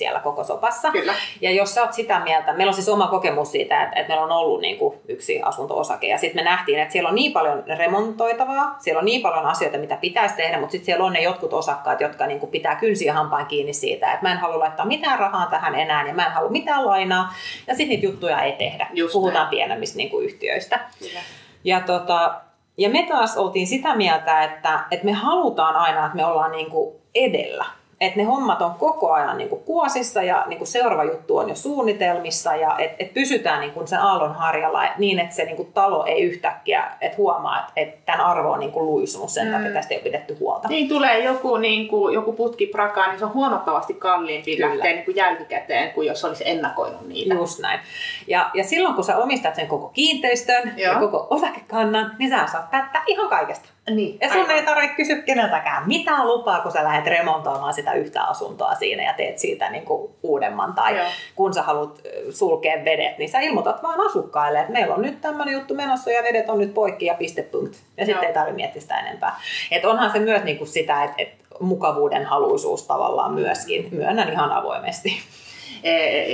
siellä 0.00 0.20
koko 0.20 0.44
sopassa. 0.44 0.90
Kyllä. 0.90 1.14
Ja 1.40 1.50
jos 1.50 1.74
sä 1.74 1.82
oot 1.82 1.92
sitä 1.92 2.20
mieltä, 2.20 2.52
meillä 2.52 2.70
on 2.70 2.74
siis 2.74 2.88
oma 2.88 3.06
kokemus 3.06 3.52
siitä, 3.52 3.82
että, 3.82 4.00
että 4.00 4.08
meillä 4.08 4.24
on 4.24 4.32
ollut 4.32 4.60
niin 4.60 4.78
kuin 4.78 4.94
yksi 5.08 5.42
asunto-osake, 5.42 6.06
ja 6.06 6.18
sitten 6.18 6.44
me 6.44 6.50
nähtiin, 6.50 6.78
että 6.78 6.92
siellä 6.92 7.08
on 7.08 7.14
niin 7.14 7.32
paljon 7.32 7.62
remontoitavaa, 7.66 8.76
siellä 8.78 8.98
on 8.98 9.04
niin 9.04 9.22
paljon 9.22 9.46
asioita, 9.46 9.78
mitä 9.78 9.96
pitäisi 9.96 10.36
tehdä, 10.36 10.58
mutta 10.58 10.72
sitten 10.72 10.86
siellä 10.86 11.04
on 11.04 11.12
ne 11.12 11.22
jotkut 11.22 11.52
osakkaat, 11.52 12.00
jotka 12.00 12.26
niin 12.26 12.40
kuin 12.40 12.50
pitää 12.50 12.74
kynsiä 12.74 13.14
hampaan 13.14 13.46
kiinni 13.46 13.72
siitä, 13.72 14.12
että 14.12 14.26
mä 14.26 14.32
en 14.32 14.38
halua 14.38 14.58
laittaa 14.58 14.86
mitään 14.86 15.18
rahaa 15.18 15.46
tähän 15.46 15.74
enää, 15.74 16.06
ja 16.06 16.14
mä 16.14 16.26
en 16.26 16.32
halua 16.32 16.50
mitään 16.50 16.86
lainaa, 16.86 17.32
ja 17.66 17.74
sitten 17.74 17.88
niitä 17.88 18.06
juttuja 18.06 18.42
ei 18.42 18.52
tehdä. 18.52 18.86
Just 18.92 19.12
Puhutaan 19.12 19.44
näin. 19.44 19.50
pienemmistä 19.50 19.96
niin 19.96 20.10
kuin 20.10 20.26
yhtiöistä. 20.26 20.80
Kyllä. 20.98 21.20
Ja 21.64 21.80
tota, 21.80 22.34
ja 22.78 22.90
me 22.90 23.06
taas 23.08 23.36
oltiin 23.36 23.66
sitä 23.66 23.94
mieltä, 23.94 24.44
että, 24.44 24.80
että 24.90 25.04
me 25.04 25.12
halutaan 25.12 25.76
aina, 25.76 26.06
että 26.06 26.16
me 26.16 26.24
ollaan 26.24 26.52
niin 26.52 26.70
kuin 26.70 26.94
edellä. 27.14 27.64
Että 28.00 28.18
ne 28.18 28.24
hommat 28.24 28.62
on 28.62 28.74
koko 28.74 29.12
ajan 29.12 29.38
niin 29.38 29.48
kuin 29.48 29.62
kuosissa 29.64 30.22
ja 30.22 30.44
niin 30.46 30.58
kuin 30.58 30.68
seuraava 30.68 31.04
juttu 31.04 31.36
on 31.36 31.48
jo 31.48 31.54
suunnitelmissa 31.54 32.56
ja 32.56 32.78
että 32.78 32.96
et 32.98 33.14
pysytään 33.14 33.60
niin 33.60 33.72
kuin 33.72 33.88
sen 33.88 33.98
aallon 33.98 34.34
harjalla 34.34 34.84
niin, 34.98 35.18
että 35.18 35.34
se 35.34 35.44
niin 35.44 35.56
kuin 35.56 35.72
talo 35.72 36.04
ei 36.06 36.22
yhtäkkiä 36.22 36.84
et 37.00 37.16
huomaa, 37.16 37.60
että 37.60 37.72
et 37.76 38.04
tämän 38.04 38.20
arvo 38.20 38.50
on 38.50 38.60
niin 38.60 38.72
kuin 38.72 38.86
luisunut 38.86 39.30
sen 39.30 39.46
mm. 39.46 39.52
takia, 39.52 39.72
tästä 39.72 39.94
ei 39.94 39.98
ole 39.98 40.04
pidetty 40.04 40.36
huolta. 40.40 40.68
Niin 40.68 40.88
tulee 40.88 41.24
joku, 41.24 41.56
niin 41.56 41.88
kuin, 41.88 42.14
joku 42.14 42.32
putki 42.32 42.66
prakaa, 42.66 43.08
niin 43.08 43.18
se 43.18 43.24
on 43.24 43.34
huomattavasti 43.34 43.94
kalliimpi 43.94 44.56
Kyllä. 44.56 44.70
lähteä 44.70 44.92
niin 44.92 45.04
kuin 45.04 45.16
jälkikäteen 45.16 45.92
kuin 45.92 46.06
jos 46.06 46.24
olisi 46.24 46.44
ennakoinut 46.46 47.08
niitä. 47.08 47.34
Just 47.34 47.58
näin. 47.58 47.80
Ja, 48.26 48.50
ja 48.54 48.64
silloin 48.64 48.94
kun 48.94 49.04
sä 49.04 49.16
omistat 49.16 49.54
sen 49.54 49.66
koko 49.66 49.88
kiinteistön 49.88 50.72
Joo. 50.76 50.92
ja 50.92 51.00
koko 51.00 51.26
osakekannan, 51.30 52.16
niin 52.18 52.30
sä 52.30 52.46
saat 52.52 52.70
päättää 52.70 53.02
ihan 53.06 53.28
kaikesta. 53.28 53.68
Niin, 53.90 54.18
ja 54.20 54.28
sun 54.28 54.40
aivan. 54.40 54.56
ei 54.56 54.62
tarvitse 54.62 54.96
kysyä 54.96 55.16
keneltäkään 55.16 55.88
mitään 55.88 56.28
lupaa, 56.28 56.60
kun 56.60 56.72
sä 56.72 56.84
lähdet 56.84 57.06
remontoimaan 57.06 57.74
sitä 57.74 57.92
yhtä 57.92 58.22
asuntoa 58.22 58.74
siinä 58.74 59.02
ja 59.02 59.12
teet 59.12 59.38
siitä 59.38 59.70
niin 59.70 59.84
kuin 59.84 60.10
uudemman. 60.22 60.74
Tai 60.74 60.96
Joo. 60.96 61.06
kun 61.36 61.54
sä 61.54 61.62
haluat 61.62 62.00
sulkea 62.30 62.84
vedet, 62.84 63.18
niin 63.18 63.28
sä 63.28 63.40
ilmoitat 63.40 63.82
vaan 63.82 64.00
asukkaille, 64.06 64.60
että 64.60 64.72
meillä 64.72 64.94
on 64.94 65.02
nyt 65.02 65.20
tämmöinen 65.20 65.54
juttu 65.54 65.74
menossa 65.74 66.10
ja 66.10 66.22
vedet 66.22 66.50
on 66.50 66.58
nyt 66.58 66.74
poikki 66.74 67.06
ja 67.06 67.14
pistepunkt. 67.14 67.76
Ja 67.96 68.06
sitten 68.06 68.28
ei 68.28 68.34
tarvitse 68.34 68.56
miettiä 68.56 68.82
sitä 68.82 69.00
enempää. 69.00 69.40
Et 69.70 69.84
onhan 69.84 70.12
se 70.12 70.18
myös 70.18 70.44
niin 70.44 70.58
kuin 70.58 70.68
sitä, 70.68 71.04
että, 71.04 71.16
että 71.18 71.44
mukavuuden 71.60 72.24
haluisuus 72.24 72.86
tavallaan 72.86 73.34
myöskin. 73.34 73.88
Myönnän 73.92 74.32
ihan 74.32 74.52
avoimesti. 74.52 75.20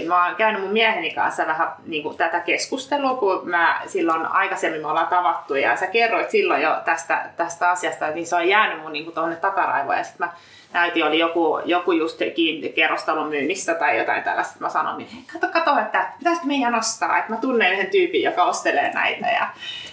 Mä 0.06 0.26
oon 0.26 0.37
käynyt 0.37 0.62
mun 0.62 0.72
mieheni 0.72 1.11
kanssa 1.11 1.46
vähän 1.46 1.68
niin 1.87 2.02
kuin 2.02 2.16
tätä 2.16 2.40
keskustelua, 2.40 3.14
kun 3.14 3.48
mä 3.48 3.80
silloin 3.87 4.26
aikaisemmin 4.26 4.80
me 4.80 4.88
ollaan 4.88 5.06
tavattu 5.06 5.54
ja 5.54 5.76
sä 5.76 5.87
kerroit 5.87 6.30
silloin 6.30 6.62
jo 6.62 6.76
tästä, 6.85 7.30
tästä 7.37 7.70
asiasta, 7.70 8.11
niin 8.11 8.26
se 8.26 8.37
on 8.37 8.48
jäänyt 8.48 8.82
mun 8.82 8.92
niin 8.92 9.12
tuonne 9.12 9.37
takaraivoon 9.37 9.98
ja 9.98 10.04
sitten 10.04 10.26
mä 10.26 10.32
näytin, 10.72 11.04
oli 11.04 11.18
joku, 11.18 11.61
joku 11.64 11.92
just 11.92 12.20
kerrostalon 12.74 13.28
myynnissä 13.28 13.74
tai 13.74 13.98
jotain 13.98 14.22
tällaista. 14.22 14.56
Mä 14.61 14.68
sanoin, 14.68 15.00
että 15.00 15.32
kato, 15.32 15.52
kato, 15.52 15.80
että 15.80 16.12
pitäisikö 16.18 16.46
meidän 16.46 16.74
ostaa, 16.74 17.18
että 17.18 17.32
mä 17.32 17.37
tunnen 17.37 17.72
yhden 17.72 17.90
tyypin, 17.90 18.22
joka 18.22 18.44
ostelee 18.44 18.92
näitä. 18.92 19.26
Ja 19.26 19.46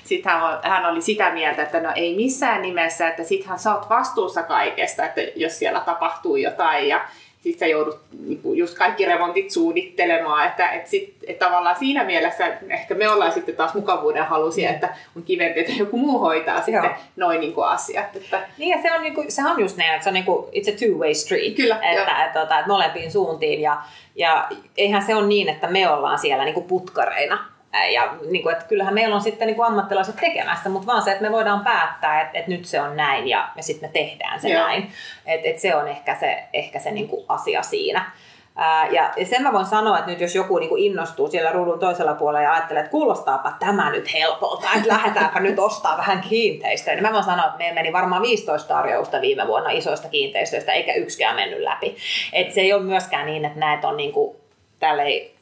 sitten 0.03 0.31
hän, 0.31 0.59
hän 0.63 0.85
oli 0.85 1.01
sitä 1.01 1.29
mieltä, 1.29 1.61
että 1.61 1.79
no 1.79 1.91
ei 1.95 2.15
missään 2.15 2.61
nimessä, 2.61 3.07
että 3.07 3.23
sittenhän 3.23 3.59
sä 3.59 3.75
oot 3.75 3.89
vastuussa 3.89 4.43
kaikesta, 4.43 5.05
että 5.05 5.21
jos 5.35 5.59
siellä 5.59 5.79
tapahtuu 5.79 6.35
jotain. 6.35 6.87
Ja 6.87 7.01
sitten 7.43 7.59
sä 7.59 7.65
joudut 7.65 7.99
niin 8.25 8.41
just 8.53 8.77
kaikki 8.77 9.05
remontit 9.05 9.51
suunnittelemaan, 9.51 10.47
että 10.47 10.71
et 10.71 10.87
sit, 10.87 11.13
et 11.27 11.39
tavallaan 11.39 11.75
siinä 11.75 12.03
mielessä 12.03 12.57
ehkä 12.69 12.95
me 12.95 13.09
ollaan 13.09 13.31
sitten 13.31 13.55
taas 13.55 13.73
mukavuuden 13.73 14.25
halusia, 14.25 14.69
mm. 14.69 14.75
että 14.75 14.95
on 15.15 15.23
kivempi, 15.23 15.59
että 15.59 15.71
joku 15.71 15.97
muu 15.97 16.19
hoitaa 16.19 16.61
sitten 16.61 16.83
Joo. 16.83 16.93
noin 17.15 17.39
niin 17.39 17.53
kuin 17.53 17.67
asiat. 17.67 18.15
Että... 18.15 18.41
Niin 18.57 18.69
ja 18.69 18.81
se 18.81 18.93
on, 18.93 19.01
niin 19.01 19.13
kuin, 19.13 19.31
se 19.31 19.41
on 19.45 19.59
just 19.59 19.77
näin, 19.77 19.93
että 19.93 20.03
se 20.03 20.09
on 20.09 20.13
niin 20.13 20.25
kuin, 20.25 20.45
it's 20.45 20.73
a 20.73 20.75
two-way 20.75 21.13
street, 21.13 21.55
Kyllä, 21.55 21.75
että, 21.75 22.01
että, 22.01 22.23
että, 22.25 22.41
että 22.41 22.63
molempiin 22.67 23.11
suuntiin 23.11 23.61
ja, 23.61 23.81
ja 24.15 24.47
eihän 24.77 25.03
se 25.03 25.15
ole 25.15 25.27
niin, 25.27 25.49
että 25.49 25.67
me 25.67 25.89
ollaan 25.89 26.19
siellä 26.19 26.45
niin 26.45 26.53
kuin 26.53 26.67
putkareina, 26.67 27.52
ja 27.73 28.13
niin 28.29 28.43
kuin, 28.43 28.53
että 28.53 28.65
kyllähän 28.65 28.93
meillä 28.93 29.15
on 29.15 29.21
sitten 29.21 29.47
niin 29.47 29.55
kuin 29.55 29.67
ammattilaiset 29.67 30.15
tekemässä, 30.15 30.69
mutta 30.69 30.87
vaan 30.87 31.01
se, 31.01 31.11
että 31.11 31.23
me 31.23 31.31
voidaan 31.31 31.63
päättää, 31.63 32.21
että, 32.21 32.37
että 32.39 32.51
nyt 32.51 32.65
se 32.65 32.81
on 32.81 32.97
näin 32.97 33.27
ja, 33.27 33.49
ja 33.55 33.63
sitten 33.63 33.89
me 33.89 33.93
tehdään 33.93 34.41
se 34.41 34.49
Joo. 34.49 34.63
näin. 34.63 34.91
Että 35.25 35.49
että 35.49 35.61
se 35.61 35.75
on 35.75 35.87
ehkä 35.87 36.15
se, 36.15 36.43
ehkä 36.53 36.79
se 36.79 36.91
niin 36.91 37.07
kuin 37.07 37.25
asia 37.27 37.63
siinä. 37.63 38.11
Ää, 38.55 38.87
ja, 38.87 39.11
ja 39.17 39.25
sen 39.25 39.43
mä 39.43 39.53
voin 39.53 39.65
sanoa, 39.65 39.99
että 39.99 40.11
nyt 40.11 40.21
jos 40.21 40.35
joku 40.35 40.57
niin 40.57 40.69
kuin 40.69 40.83
innostuu 40.83 41.27
siellä 41.27 41.51
ruudun 41.51 41.79
toisella 41.79 42.13
puolella 42.13 42.41
ja 42.41 42.53
ajattelee, 42.53 42.79
että 42.79 42.91
kuulostaapa 42.91 43.53
tämä 43.59 43.91
nyt 43.91 44.13
helpolta, 44.13 44.67
että 44.75 44.87
lähdetäänpä 44.87 45.39
nyt 45.39 45.59
ostaa 45.59 45.97
vähän 45.97 46.21
kiinteistöjä, 46.21 46.95
niin 46.95 47.03
mä 47.03 47.13
voin 47.13 47.23
sanoa, 47.23 47.45
että 47.45 47.57
meillä 47.57 47.73
meni 47.73 47.93
varmaan 47.93 48.21
15 48.21 48.67
tarjousta 48.67 49.21
viime 49.21 49.47
vuonna 49.47 49.69
isoista 49.69 50.07
kiinteistöistä, 50.07 50.71
eikä 50.71 50.93
yksikään 50.93 51.35
mennyt 51.35 51.59
läpi. 51.59 51.97
Et 52.33 52.51
se 52.51 52.61
ei 52.61 52.73
ole 52.73 52.83
myöskään 52.83 53.25
niin, 53.25 53.45
että 53.45 53.59
näet 53.59 53.85
on 53.85 53.97
niin 53.97 54.11
kuin, 54.11 54.35
tälleen 54.79 55.33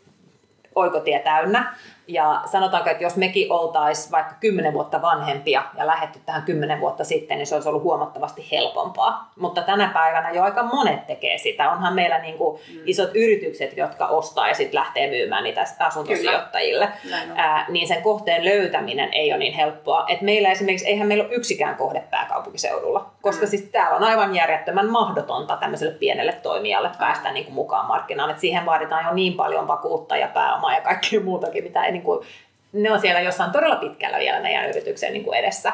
oikotie 0.76 1.20
täynnä, 1.20 1.76
ja 2.08 2.42
sanotaanko, 2.46 2.90
että 2.90 3.04
jos 3.04 3.16
mekin 3.16 3.52
oltaisiin 3.52 4.12
vaikka 4.12 4.36
kymmenen 4.40 4.74
vuotta 4.74 5.02
vanhempia 5.02 5.64
ja 5.78 5.88
lähetty 5.88 6.20
tähän 6.26 6.42
kymmenen 6.44 6.80
vuotta 6.80 7.04
sitten, 7.04 7.38
niin 7.38 7.48
se 7.48 7.56
olisi 7.56 7.70
ollut 7.70 7.84
huomattavasti 7.84 8.48
helpompaa. 8.52 9.32
Mutta 9.40 9.62
tänä 9.62 9.92
päivänä 9.94 10.32
jo 10.32 10.44
aika 10.44 10.64
monet 10.64 11.08
tekee 11.08 11.38
sitä. 11.38 11.72
Onhan 11.72 11.94
meillä 11.94 12.20
niin 12.20 12.38
kuin 12.38 12.60
mm. 12.74 12.82
isot 12.86 13.10
yritykset, 13.16 13.78
jotka 13.78 14.08
ostaa 14.08 14.48
ja 14.48 14.54
sitten 14.54 14.80
lähtee 14.80 15.10
myymään 15.10 15.44
niitä 15.44 15.66
asuntosijoittajille. 15.80 16.90
Ää, 17.36 17.66
niin 17.70 17.88
sen 17.88 18.02
kohteen 18.02 18.46
löytäminen 18.46 19.14
ei 19.14 19.32
ole 19.32 19.40
niin 19.40 19.54
helppoa. 19.54 20.06
Et 20.08 20.22
meillä 20.22 20.52
esimerkiksi, 20.52 20.88
eihän 20.88 21.08
meillä 21.08 21.24
ole 21.24 21.34
yksikään 21.34 21.76
kohde 21.76 22.04
pääkaupunkiseudulla. 22.12 23.06
Koska 23.22 23.46
mm. 23.46 23.50
siis 23.50 23.64
täällä 23.64 23.96
on 23.96 24.04
aivan 24.04 24.36
järjettömän 24.36 24.90
mahdotonta 24.90 25.58
tämmöiselle 25.58 25.94
pienelle 25.94 26.34
toimijalle 26.34 26.90
päästä 27.00 27.32
niin 27.32 27.46
kuin 27.46 27.56
mukaan 27.56 27.88
markkinaan. 27.88 28.32
Et 28.32 28.40
siihen 28.40 28.66
vaaditaan 28.66 29.06
jo 29.06 29.14
niin 29.14 29.34
paljon 29.34 29.68
vakuutta 29.68 30.18
ja 30.18 30.28
pääomaa 30.28 30.76
ja 30.76 30.82
kaikkea 30.82 31.20
muutakin, 31.20 31.64
mitä 31.64 31.84
ei 31.84 31.91
niin 31.92 32.04
kuin, 32.04 32.28
ne 32.74 32.92
on 32.92 33.00
siellä 33.00 33.22
jossain 33.22 33.52
todella 33.52 33.76
pitkällä 33.76 34.20
vielä 34.20 34.40
meidän 34.40 34.70
yrityksen 34.70 35.14
niin 35.14 35.24
kuin 35.24 35.40
edessä. 35.40 35.74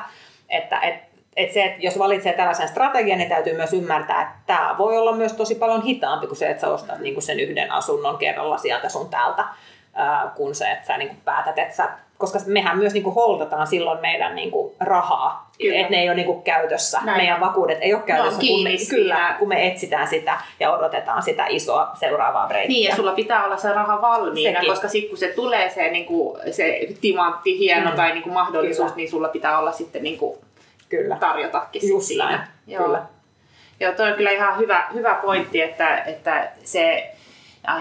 Että 0.49 0.79
et, 0.79 0.95
et 1.35 1.53
se, 1.53 1.63
että 1.63 1.85
jos 1.85 1.99
valitsee 1.99 2.33
tällaisen 2.33 2.67
strategian, 2.67 3.17
niin 3.17 3.29
täytyy 3.29 3.53
myös 3.53 3.73
ymmärtää, 3.73 4.21
että 4.21 4.35
tämä 4.47 4.75
voi 4.77 4.97
olla 4.97 5.11
myös 5.11 5.33
tosi 5.33 5.55
paljon 5.55 5.83
hitaampi 5.83 6.27
kuin 6.27 6.37
se, 6.37 6.49
että 6.49 6.61
sä 6.61 6.69
ostat 6.69 6.99
niin 6.99 7.13
kuin 7.13 7.23
sen 7.23 7.39
yhden 7.39 7.71
asunnon 7.71 8.17
kerralla 8.17 8.57
sieltä 8.57 8.89
sun 8.89 9.09
täältä, 9.09 9.45
kun 10.35 10.55
se, 10.55 10.71
että 10.71 10.87
sä 10.87 10.97
niin 10.97 11.09
kuin 11.09 11.21
päätät, 11.25 11.59
että 11.59 11.75
sä 11.75 11.89
koska 12.17 12.39
mehän 12.45 12.77
myös 12.77 12.93
niinku 12.93 13.11
holdataan 13.11 13.67
silloin 13.67 14.01
meidän 14.01 14.35
niinku 14.35 14.75
rahaa, 14.79 15.51
että 15.73 15.91
ne 15.91 16.01
ei 16.01 16.09
ole 16.09 16.15
niinku 16.15 16.41
käytössä. 16.41 16.99
Näin. 17.03 17.17
Meidän 17.17 17.39
vakuudet 17.39 17.77
ei 17.81 17.93
ole 17.93 18.01
käytössä, 18.01 18.41
no, 18.41 18.47
kun, 18.47 18.63
me, 18.63 18.69
kyllä, 18.89 19.35
kun 19.39 19.47
me 19.47 19.67
etsitään 19.67 20.07
sitä 20.07 20.37
ja 20.59 20.71
odotetaan 20.71 21.23
sitä 21.23 21.45
isoa 21.49 21.91
seuraavaa 21.93 22.47
breikkiä. 22.47 22.75
Niin, 22.75 22.89
ja 22.89 22.95
sulla 22.95 23.11
pitää 23.11 23.45
olla 23.45 23.57
se 23.57 23.73
raha 23.73 24.01
valmiina, 24.01 24.59
Sekin. 24.59 24.69
koska 24.69 24.87
sitten 24.87 25.09
kun 25.09 25.17
se 25.17 25.27
tulee 25.27 25.69
se, 25.69 25.91
niinku, 25.91 26.37
se 26.51 26.79
timantti, 27.01 27.59
hieno 27.59 27.89
mm. 27.89 27.95
tai 27.95 28.11
niinku 28.11 28.29
mahdollisuus, 28.29 28.91
kyllä. 28.91 28.95
niin 28.95 29.09
sulla 29.09 29.27
pitää 29.27 29.59
olla 29.59 29.71
sitten 29.71 30.03
niinku 30.03 30.37
kyllä. 30.89 31.17
tarjotakin 31.19 31.89
Just 31.89 32.07
siinä. 32.07 32.25
Näin. 32.25 32.41
Joo. 32.67 32.85
Kyllä. 32.85 33.01
Joo, 33.79 33.93
toi 33.93 34.09
on 34.09 34.17
kyllä 34.17 34.31
ihan 34.31 34.57
hyvä, 34.57 34.87
hyvä 34.93 35.13
pointti, 35.13 35.61
että, 35.61 35.97
että 35.97 36.51
se 36.63 37.13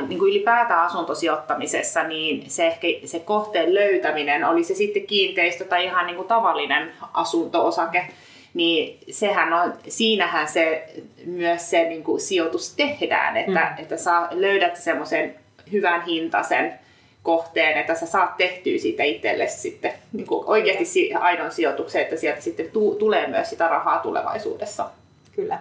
niin 0.09 0.18
kuin 0.18 0.31
ylipäätään 0.31 0.85
asuntosijoittamisessa, 0.85 2.03
niin 2.03 2.51
se, 2.51 2.66
ehkä, 2.66 2.87
se 3.05 3.18
kohteen 3.18 3.75
löytäminen, 3.75 4.44
oli 4.44 4.64
se 4.64 4.75
sitten 4.75 5.07
kiinteistö 5.07 5.64
tai 5.64 5.85
ihan 5.85 6.07
niin 6.07 6.16
kuin 6.16 6.29
tavallinen 6.29 6.92
asunto-osake, 7.12 8.07
niin 8.55 8.99
sehän 9.11 9.53
on, 9.53 9.72
siinähän 9.88 10.49
se 10.49 10.88
myös 11.25 11.70
se 11.70 11.88
niin 11.88 12.05
kuin 12.05 12.20
sijoitus 12.20 12.75
tehdään, 12.77 13.37
että, 13.37 13.61
mm. 13.61 13.83
että 13.83 13.96
sä 13.96 14.29
löydät 14.31 14.77
semmoisen 14.77 15.35
hyvän 15.72 16.05
hintaisen 16.05 16.79
kohteen, 17.22 17.79
että 17.79 17.94
sä 17.94 18.07
saat 18.07 18.37
tehtyä 18.37 18.79
siitä 18.79 19.03
itselle 19.03 19.49
sitten 19.49 19.92
niin 20.12 20.27
kuin 20.27 20.46
oikeasti 20.46 21.14
aidon 21.14 21.53
sijoituksen, 21.53 22.03
että 22.03 22.16
sieltä 22.16 22.40
sitten 22.40 22.70
tu- 22.72 22.94
tulee 22.94 23.27
myös 23.27 23.51
sitä 23.51 23.68
rahaa 23.68 23.99
tulevaisuudessa. 23.99 24.90
Kyllä. 25.37 25.59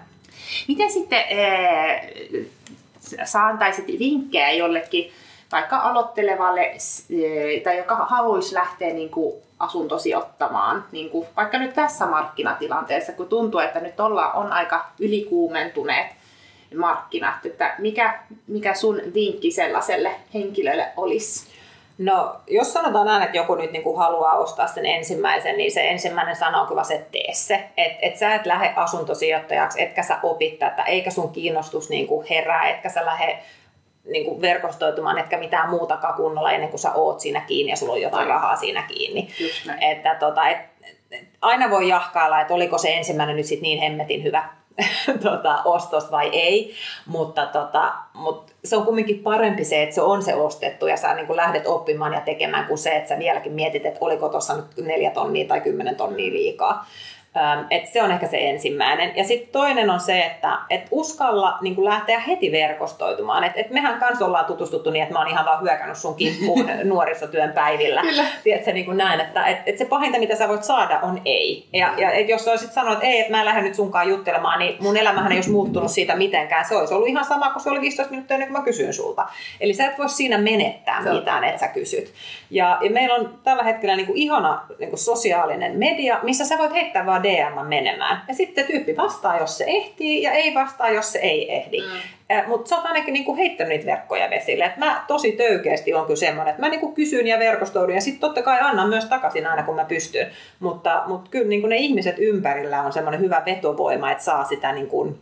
Miten 0.67 0.91
sitten 0.91 1.23
sä 3.23 3.45
antaisit 3.45 3.87
vinkkejä 3.99 4.51
jollekin 4.51 5.11
vaikka 5.51 5.77
aloittelevalle 5.77 6.61
eh, 6.61 7.63
tai 7.63 7.77
joka 7.77 7.95
haluaisi 7.95 8.55
lähteä 8.55 8.93
niin 8.93 9.09
kuin 9.09 9.35
asuntosijoittamaan, 9.59 10.85
niin 10.91 11.09
kuin 11.09 11.27
vaikka 11.35 11.57
nyt 11.57 11.73
tässä 11.73 12.05
markkinatilanteessa, 12.05 13.11
kun 13.11 13.27
tuntuu, 13.27 13.59
että 13.59 13.79
nyt 13.79 13.99
olla, 13.99 14.31
on 14.31 14.51
aika 14.51 14.85
ylikuumentuneet 14.99 16.07
markkinat, 16.77 17.45
että 17.45 17.75
mikä, 17.77 18.19
mikä 18.47 18.73
sun 18.73 19.01
vinkki 19.13 19.51
sellaiselle 19.51 20.11
henkilölle 20.33 20.87
olisi? 20.97 21.55
No, 21.97 22.35
jos 22.47 22.73
sanotaan 22.73 23.05
näin, 23.05 23.23
että 23.23 23.37
joku 23.37 23.55
nyt 23.55 23.71
niin 23.71 23.83
kuin 23.83 23.97
haluaa 23.97 24.37
ostaa 24.37 24.67
sen 24.67 24.85
ensimmäisen, 24.85 25.57
niin 25.57 25.71
se 25.71 25.89
ensimmäinen 25.89 26.35
sana 26.35 26.61
on 26.61 26.67
kyllä 26.67 26.83
se, 26.83 26.93
että 26.95 27.11
tee 27.11 27.33
se. 27.33 27.69
Että 27.77 27.99
et 28.01 28.17
sä 28.17 28.35
et 28.35 28.45
lähde 28.45 28.73
asuntosijoittajaksi, 28.75 29.83
etkä 29.83 30.03
sä 30.03 30.17
opit 30.23 30.59
tätä, 30.59 30.83
eikä 30.83 31.11
sun 31.11 31.31
kiinnostus 31.31 31.89
niin 31.89 32.07
kuin 32.07 32.27
herää, 32.29 32.69
etkä 32.69 32.89
sä 32.89 33.05
lähde 33.05 33.39
niin 34.05 34.25
kuin 34.25 34.41
verkostoitumaan, 34.41 35.17
etkä 35.17 35.37
mitään 35.37 35.69
muutakaan 35.69 36.13
kunnolla 36.13 36.51
ennen 36.51 36.69
kuin 36.69 36.79
sä 36.79 36.93
oot 36.93 37.19
siinä 37.19 37.41
kiinni 37.41 37.71
ja 37.71 37.77
sulla 37.77 37.93
on 37.93 38.01
jotain 38.01 38.27
rahaa 38.27 38.55
siinä 38.55 38.81
kiinni. 38.81 39.27
Että 39.81 40.15
tota, 40.15 40.49
et, 40.49 40.57
et, 41.11 41.27
aina 41.41 41.69
voi 41.69 41.87
jahkailla, 41.87 42.41
että 42.41 42.53
oliko 42.53 42.77
se 42.77 42.93
ensimmäinen 42.93 43.35
nyt 43.35 43.45
sit 43.45 43.61
niin 43.61 43.79
hemmetin 43.79 44.23
hyvä 44.23 44.49
tota, 45.23 45.61
ostos 45.65 46.11
vai 46.11 46.29
ei, 46.33 46.73
mutta, 47.05 47.45
tota, 47.45 47.93
mutta 48.13 48.53
se 48.63 48.77
on 48.77 48.85
kumminkin 48.85 49.19
parempi 49.19 49.63
se, 49.63 49.83
että 49.83 49.95
se 49.95 50.01
on 50.01 50.23
se 50.23 50.35
ostettu 50.35 50.87
ja 50.87 50.97
sä 50.97 51.13
niin 51.13 51.27
kuin 51.27 51.37
lähdet 51.37 51.67
oppimaan 51.67 52.13
ja 52.13 52.21
tekemään 52.21 52.65
kuin 52.65 52.77
se, 52.77 52.95
että 52.95 53.09
sä 53.09 53.19
vieläkin 53.19 53.51
mietit, 53.51 53.85
että 53.85 53.99
oliko 54.01 54.29
tuossa 54.29 54.55
nyt 54.55 54.65
neljä 54.77 55.11
tonnia 55.11 55.47
tai 55.47 55.61
kymmenen 55.61 55.95
tonnia 55.95 56.33
liikaa. 56.33 56.85
Et 57.69 57.85
se 57.87 58.03
on 58.03 58.11
ehkä 58.11 58.27
se 58.27 58.49
ensimmäinen. 58.49 59.11
Ja 59.15 59.23
sitten 59.23 59.51
toinen 59.51 59.89
on 59.89 59.99
se, 59.99 60.25
että 60.25 60.57
et 60.69 60.87
uskalla 60.91 61.57
niin 61.61 61.85
lähteä 61.85 62.19
heti 62.19 62.51
verkostoitumaan. 62.51 63.43
Et, 63.43 63.53
et 63.55 63.69
mehän 63.69 63.99
kanssa 63.99 64.25
ollaan 64.25 64.45
tutustuttu 64.45 64.91
niin, 64.91 65.03
että 65.03 65.13
mä 65.13 65.19
oon 65.19 65.27
ihan 65.27 65.45
vaan 65.45 65.61
hyökännyt 65.61 65.97
sun 65.97 66.15
kimppuun 66.15 66.69
nuorisotyön 66.83 67.51
päivillä. 67.51 68.01
Kyllä. 68.01 68.25
Tiedätkö, 68.43 68.71
niin 68.71 68.85
kuin 68.85 68.97
näin, 68.97 69.19
että 69.19 69.45
et, 69.45 69.57
et 69.65 69.77
se 69.77 69.85
pahinta, 69.85 70.19
mitä 70.19 70.35
sä 70.35 70.47
voit 70.47 70.63
saada, 70.63 70.99
on 70.99 71.21
ei. 71.25 71.67
Ja, 71.73 71.93
ja 71.97 72.11
et 72.11 72.29
jos 72.29 72.45
sä 72.45 72.51
olisit 72.51 72.71
sanonut, 72.71 72.93
että 72.93 73.07
ei, 73.07 73.19
että 73.19 73.31
mä 73.31 73.39
en 73.39 73.45
lähde 73.45 73.61
nyt 73.61 73.75
sunkaan 73.75 74.09
juttelemaan, 74.09 74.59
niin 74.59 74.75
mun 74.79 74.97
elämähän 74.97 75.31
ei 75.31 75.37
olisi 75.37 75.51
muuttunut 75.51 75.91
siitä 75.91 76.15
mitenkään. 76.15 76.65
Se 76.65 76.75
olisi 76.75 76.93
ollut 76.93 77.07
ihan 77.07 77.25
sama, 77.25 77.49
kun 77.49 77.61
se 77.61 77.69
oli 77.69 77.81
15 77.81 78.11
minuuttia 78.11 78.35
ennen 78.35 78.49
kuin 78.49 78.59
mä 78.59 78.65
kysyn 78.65 78.93
sulta. 78.93 79.27
Eli 79.59 79.73
sä 79.73 79.85
et 79.85 79.97
voi 79.97 80.09
siinä 80.09 80.37
menettää 80.37 81.03
se 81.03 81.13
mitään, 81.13 81.43
että 81.43 81.59
sä 81.59 81.67
kysyt. 81.67 82.13
Ja, 82.49 82.77
ja 82.81 82.89
meillä 82.89 83.15
on 83.15 83.39
tällä 83.43 83.63
hetkellä 83.63 83.95
niin 83.95 84.07
kuin 84.07 84.17
ihana 84.17 84.61
niin 84.79 84.89
kuin 84.89 84.99
sosiaalinen 84.99 85.77
media, 85.77 86.19
missä 86.23 86.45
sä 86.45 86.57
voit 86.57 86.73
heittää 86.73 87.05
vaan 87.05 87.23
DM 87.25 87.67
menemään. 87.67 88.21
Ja 88.27 88.33
sitten 88.33 88.65
tyyppi 88.65 88.97
vastaa, 88.97 89.37
jos 89.37 89.57
se 89.57 89.63
ehtii, 89.67 90.21
ja 90.21 90.31
ei 90.31 90.53
vastaa, 90.53 90.89
jos 90.89 91.11
se 91.11 91.19
ei 91.19 91.55
ehdi. 91.55 91.81
Mm. 91.81 91.87
Äh, 92.31 92.47
Mutta 92.47 92.69
sä 92.69 92.75
oot 92.75 92.85
ainakin 92.85 93.13
niinku 93.13 93.35
heittänyt 93.35 93.69
niitä 93.69 93.85
verkkoja 93.85 94.29
vesille. 94.29 94.63
Et 94.63 94.77
mä 94.77 95.03
tosi 95.07 95.31
töykeästi 95.31 95.93
on 95.93 96.05
kyllä 96.05 96.15
semmoinen, 96.15 96.51
että 96.51 96.61
mä 96.61 96.69
niinku 96.69 96.91
kysyn 96.91 97.27
ja 97.27 97.39
verkostoudun 97.39 97.95
ja 97.95 98.01
sitten 98.01 98.21
totta 98.21 98.41
kai 98.41 98.59
annan 98.61 98.89
myös 98.89 99.05
takaisin 99.05 99.47
aina 99.47 99.63
kun 99.63 99.75
mä 99.75 99.85
pystyn. 99.85 100.27
Mutta, 100.59 101.03
mutta 101.07 101.29
kyllä 101.29 101.47
niinku 101.47 101.67
ne 101.67 101.77
ihmiset 101.77 102.15
ympärillä 102.19 102.81
on 102.81 102.93
semmoinen 102.93 103.21
hyvä 103.21 103.41
vetovoima, 103.45 104.11
että 104.11 104.23
saa 104.23 104.43
sitä 104.43 104.71
niinku 104.71 105.17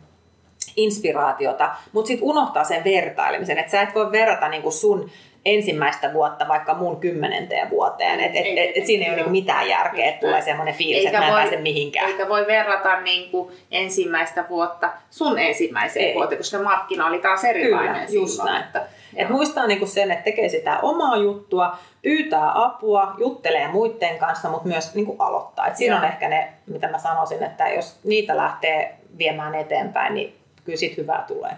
inspiraatiota, 0.76 1.76
mutta 1.92 2.08
sitten 2.08 2.28
unohtaa 2.28 2.64
sen 2.64 2.84
vertailemisen, 2.84 3.58
että 3.58 3.72
sä 3.72 3.82
et 3.82 3.96
voi 3.96 4.12
verrata 4.12 4.50
niinku 4.50 4.72
sun 4.72 5.10
ensimmäistä 5.46 6.14
vuotta 6.14 6.48
vaikka 6.48 6.74
mun 6.74 7.00
kymmenenteen 7.00 7.70
vuoteen. 7.70 8.20
Et, 8.20 8.36
et, 8.36 8.46
et, 8.46 8.78
et 8.78 8.86
siinä 8.86 9.06
ei 9.06 9.10
ole 9.10 9.16
niinku 9.16 9.32
mitään 9.32 9.70
järkeä, 9.70 10.10
että 10.10 10.28
tulee 10.28 10.42
semmoinen 10.42 10.76
fiilis, 10.76 11.06
että 11.06 11.18
mä 11.18 11.26
en 11.26 11.32
voi, 11.32 11.42
pääse 11.42 11.58
mihinkään. 11.58 12.10
Eikä 12.10 12.30
voi 12.30 12.48
verrata 12.48 13.02
niinku 13.02 13.52
ensimmäistä 13.72 14.46
vuotta 14.50 14.90
sun 15.10 15.40
ensimmäiseen 15.40 16.06
ei. 16.06 16.16
vuoteen, 16.16 16.38
koska 16.38 16.60
markkina 16.60 17.08
oli 17.08 17.20
taas 17.20 17.44
erilainen 17.44 17.94
Kyllä, 17.94 18.08
silloin. 18.08 18.24
Just 18.24 18.44
näin. 18.44 18.64
Että, 18.64 18.82
et 19.16 19.30
muistaa 19.30 19.68
niinku 19.68 19.86
sen, 19.86 20.12
että 20.12 20.24
tekee 20.24 20.50
sitä 20.50 20.80
omaa 20.82 21.18
juttua, 21.18 21.78
pyytää 22.02 22.64
apua, 22.64 23.16
juttelee 23.18 23.68
muiden 23.68 24.18
kanssa, 24.20 24.50
mutta 24.50 24.68
myös 24.68 24.96
niinku 24.96 25.16
aloittaa. 25.20 25.68
Et 25.68 25.76
siinä 25.76 25.96
Joo. 25.96 26.04
on 26.04 26.10
ehkä 26.10 26.30
ne, 26.30 26.54
mitä 26.66 26.88
mä 26.88 26.98
sanoisin, 26.98 27.44
että 27.44 27.70
jos 27.70 28.00
niitä 28.04 28.38
lähtee 28.38 28.98
viemään 29.18 29.56
eteenpäin, 29.56 30.14
niin 30.14 30.36
kyllä 30.66 30.78
siitä 30.78 30.96
hyvää 30.98 31.24
tulee. 31.28 31.52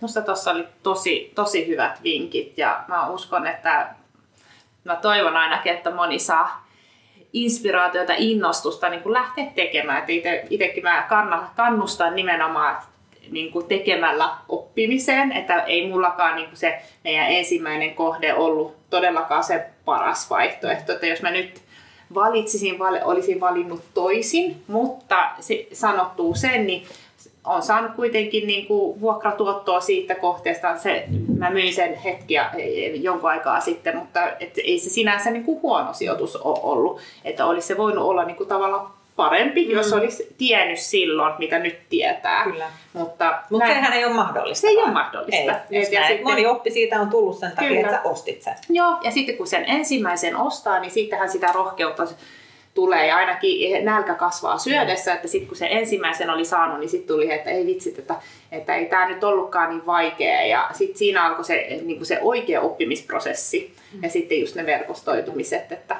Musta 0.00 0.22
tuossa 0.22 0.50
oli 0.50 0.64
tosi, 0.82 1.32
tosi 1.34 1.66
hyvät 1.66 2.02
vinkit 2.02 2.58
ja 2.58 2.84
mä 2.88 3.08
uskon, 3.08 3.46
että 3.46 3.94
mä 4.84 4.96
toivon 4.96 5.36
ainakin, 5.36 5.72
että 5.72 5.90
moni 5.90 6.18
saa 6.18 6.68
inspiraatiota, 7.32 8.12
innostusta 8.16 8.88
niin 8.88 9.02
kuin 9.02 9.12
lähteä 9.12 9.46
tekemään. 9.54 10.04
Ite, 10.08 10.46
itekin 10.50 10.82
mä 10.82 11.06
kannustan 11.56 12.16
nimenomaan 12.16 12.76
niin 13.30 13.52
kuin 13.52 13.66
tekemällä 13.66 14.30
oppimiseen, 14.48 15.32
että 15.32 15.62
ei 15.62 15.88
mullakaan 15.88 16.36
niin 16.36 16.48
kuin 16.48 16.58
se 16.58 16.82
meidän 17.04 17.30
ensimmäinen 17.30 17.94
kohde 17.94 18.34
ollut 18.34 18.76
todellakaan 18.90 19.44
se 19.44 19.66
paras 19.84 20.30
vaihtoehto, 20.30 20.92
että 20.92 21.06
jos 21.06 21.22
mä 21.22 21.30
nyt 21.30 21.62
valitsisin, 22.14 22.78
olisin 23.04 23.40
valinnut 23.40 23.84
toisin, 23.94 24.62
mutta 24.68 25.30
se, 25.40 25.66
sanottuu 25.72 26.34
sen, 26.34 26.66
niin 26.66 26.86
on 27.48 27.62
saanut 27.62 27.92
kuitenkin 27.96 28.46
niin 28.46 28.66
kuin 28.66 29.00
vuokratuottoa 29.00 29.80
siitä 29.80 30.14
kohteesta. 30.14 30.76
Se, 30.76 31.04
mä 31.38 31.50
myin 31.50 31.74
sen 31.74 31.94
hetkiä 31.94 32.50
jonkun 32.94 33.30
aikaa 33.30 33.60
sitten, 33.60 33.96
mutta 33.96 34.28
et 34.40 34.58
ei 34.64 34.78
se 34.78 34.90
sinänsä 34.90 35.30
niin 35.30 35.44
kuin 35.44 35.62
huono 35.62 35.92
sijoitus 35.92 36.36
ole 36.36 36.58
ollut. 36.62 37.00
Että 37.24 37.46
olisi 37.46 37.66
se 37.66 37.76
voinut 37.76 38.04
olla 38.04 38.24
niin 38.24 38.36
kuin 38.36 38.48
tavallaan 38.48 38.90
parempi, 39.18 39.64
mm. 39.64 39.70
jos 39.70 39.92
olisi 39.92 40.34
tiennyt 40.38 40.78
silloin, 40.78 41.34
mitä 41.38 41.58
nyt 41.58 41.78
tietää. 41.88 42.44
Kyllä. 42.44 42.66
Mutta 42.92 43.42
Mut 43.50 43.60
näin, 43.60 43.74
sehän 43.74 43.92
ei 43.92 44.04
ole 44.04 44.14
mahdollista. 44.14 44.60
Se 44.60 44.68
ei 44.68 44.76
ole 44.76 44.90
mahdollista. 44.90 45.52
Ei, 45.70 45.78
ja 45.80 45.84
sitten, 45.84 46.22
Moni 46.22 46.46
oppi 46.46 46.70
siitä 46.70 47.00
on 47.00 47.10
tullut 47.10 47.38
sen 47.38 47.50
takia, 47.50 47.68
kyllä. 47.68 47.80
että 47.80 47.92
sä 47.92 48.00
ostit 48.04 48.42
sen. 48.42 48.54
Joo, 48.68 48.96
ja 49.02 49.10
sitten 49.10 49.36
kun 49.36 49.46
sen 49.46 49.64
ensimmäisen 49.64 50.36
ostaa, 50.36 50.80
niin 50.80 50.90
sittenhän 50.90 51.30
sitä 51.30 51.52
rohkeutta 51.52 52.06
tulee 52.78 53.06
ja 53.06 53.16
ainakin 53.16 53.84
nälkä 53.84 54.14
kasvaa 54.14 54.58
syödessä, 54.58 55.14
että 55.14 55.28
sitten 55.28 55.48
kun 55.48 55.56
se 55.56 55.68
ensimmäisen 55.70 56.30
oli 56.30 56.44
saanut, 56.44 56.80
niin 56.80 56.88
sitten 56.88 57.14
tuli, 57.14 57.32
että 57.32 57.50
ei 57.50 57.66
vitsit, 57.66 57.98
että, 57.98 58.14
että 58.52 58.74
ei 58.74 58.86
tämä 58.86 59.08
nyt 59.08 59.24
ollutkaan 59.24 59.70
niin 59.70 59.86
vaikea. 59.86 60.46
Ja 60.46 60.70
sitten 60.72 60.98
siinä 60.98 61.24
alkoi 61.24 61.44
se, 61.44 61.80
niin 61.82 62.06
se 62.06 62.18
oikea 62.22 62.60
oppimisprosessi 62.60 63.74
ja 64.02 64.10
sitten 64.10 64.40
just 64.40 64.54
ne 64.54 64.66
verkostoitumiset, 64.66 65.72
että 65.72 65.96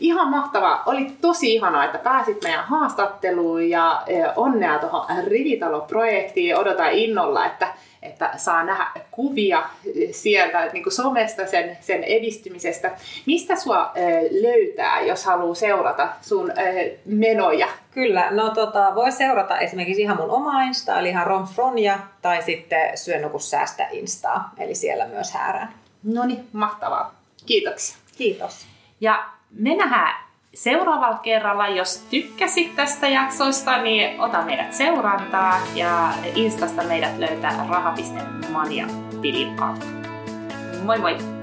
Ihan 0.00 0.28
mahtavaa. 0.28 0.82
Oli 0.86 1.12
tosi 1.20 1.54
ihanaa, 1.54 1.84
että 1.84 1.98
pääsit 1.98 2.42
meidän 2.42 2.64
haastatteluun 2.64 3.70
ja 3.70 4.02
onnea 4.36 4.78
tuohon 4.78 5.06
Rivitalo-projektiin. 5.24 6.56
Odotan 6.56 6.92
innolla, 6.92 7.46
että 7.46 7.68
että 8.02 8.30
saa 8.36 8.64
nähdä 8.64 8.86
kuvia 9.10 9.62
sieltä 10.10 10.66
niin 10.72 10.82
kuin 10.82 10.92
somesta 10.92 11.46
sen, 11.46 11.78
sen 11.80 12.04
edistymisestä. 12.04 12.90
Mistä 13.26 13.56
sua 13.56 13.92
löytää, 14.42 15.00
jos 15.00 15.24
haluaa 15.24 15.54
seurata 15.54 16.08
sun 16.20 16.52
menoja? 17.04 17.68
Kyllä, 17.90 18.30
no 18.30 18.50
tota, 18.50 18.92
voi 18.94 19.12
seurata 19.12 19.58
esimerkiksi 19.58 20.02
ihan 20.02 20.16
mun 20.16 20.30
omaa 20.30 20.62
Insta, 20.62 20.98
eli 20.98 21.08
ihan 21.08 21.26
Romfronia, 21.26 21.98
tai 22.22 22.42
sitten 22.42 22.98
Syönukus 22.98 23.50
säästä 23.50 23.86
Instaa, 23.90 24.50
eli 24.58 24.74
siellä 24.74 25.06
myös 25.06 25.32
häärään. 25.32 25.74
No 26.02 26.26
niin, 26.26 26.48
mahtavaa. 26.52 27.14
Kiitoksia. 27.46 27.96
Kiitos. 28.18 28.66
Ja 29.00 29.24
me 29.50 29.76
nähdään 29.76 30.28
seuraavalla 30.54 31.18
kerralla. 31.18 31.68
Jos 31.68 32.06
tykkäsit 32.10 32.76
tästä 32.76 33.08
jaksoista, 33.08 33.82
niin 33.82 34.20
ota 34.20 34.42
meidät 34.42 34.72
seurantaa 34.72 35.60
ja 35.74 36.12
Instasta 36.34 36.84
meidät 36.84 37.18
löytää 37.18 37.66
raha.mania 37.68 38.86
tilin. 39.22 39.56
Moi 40.84 40.98
moi! 40.98 41.37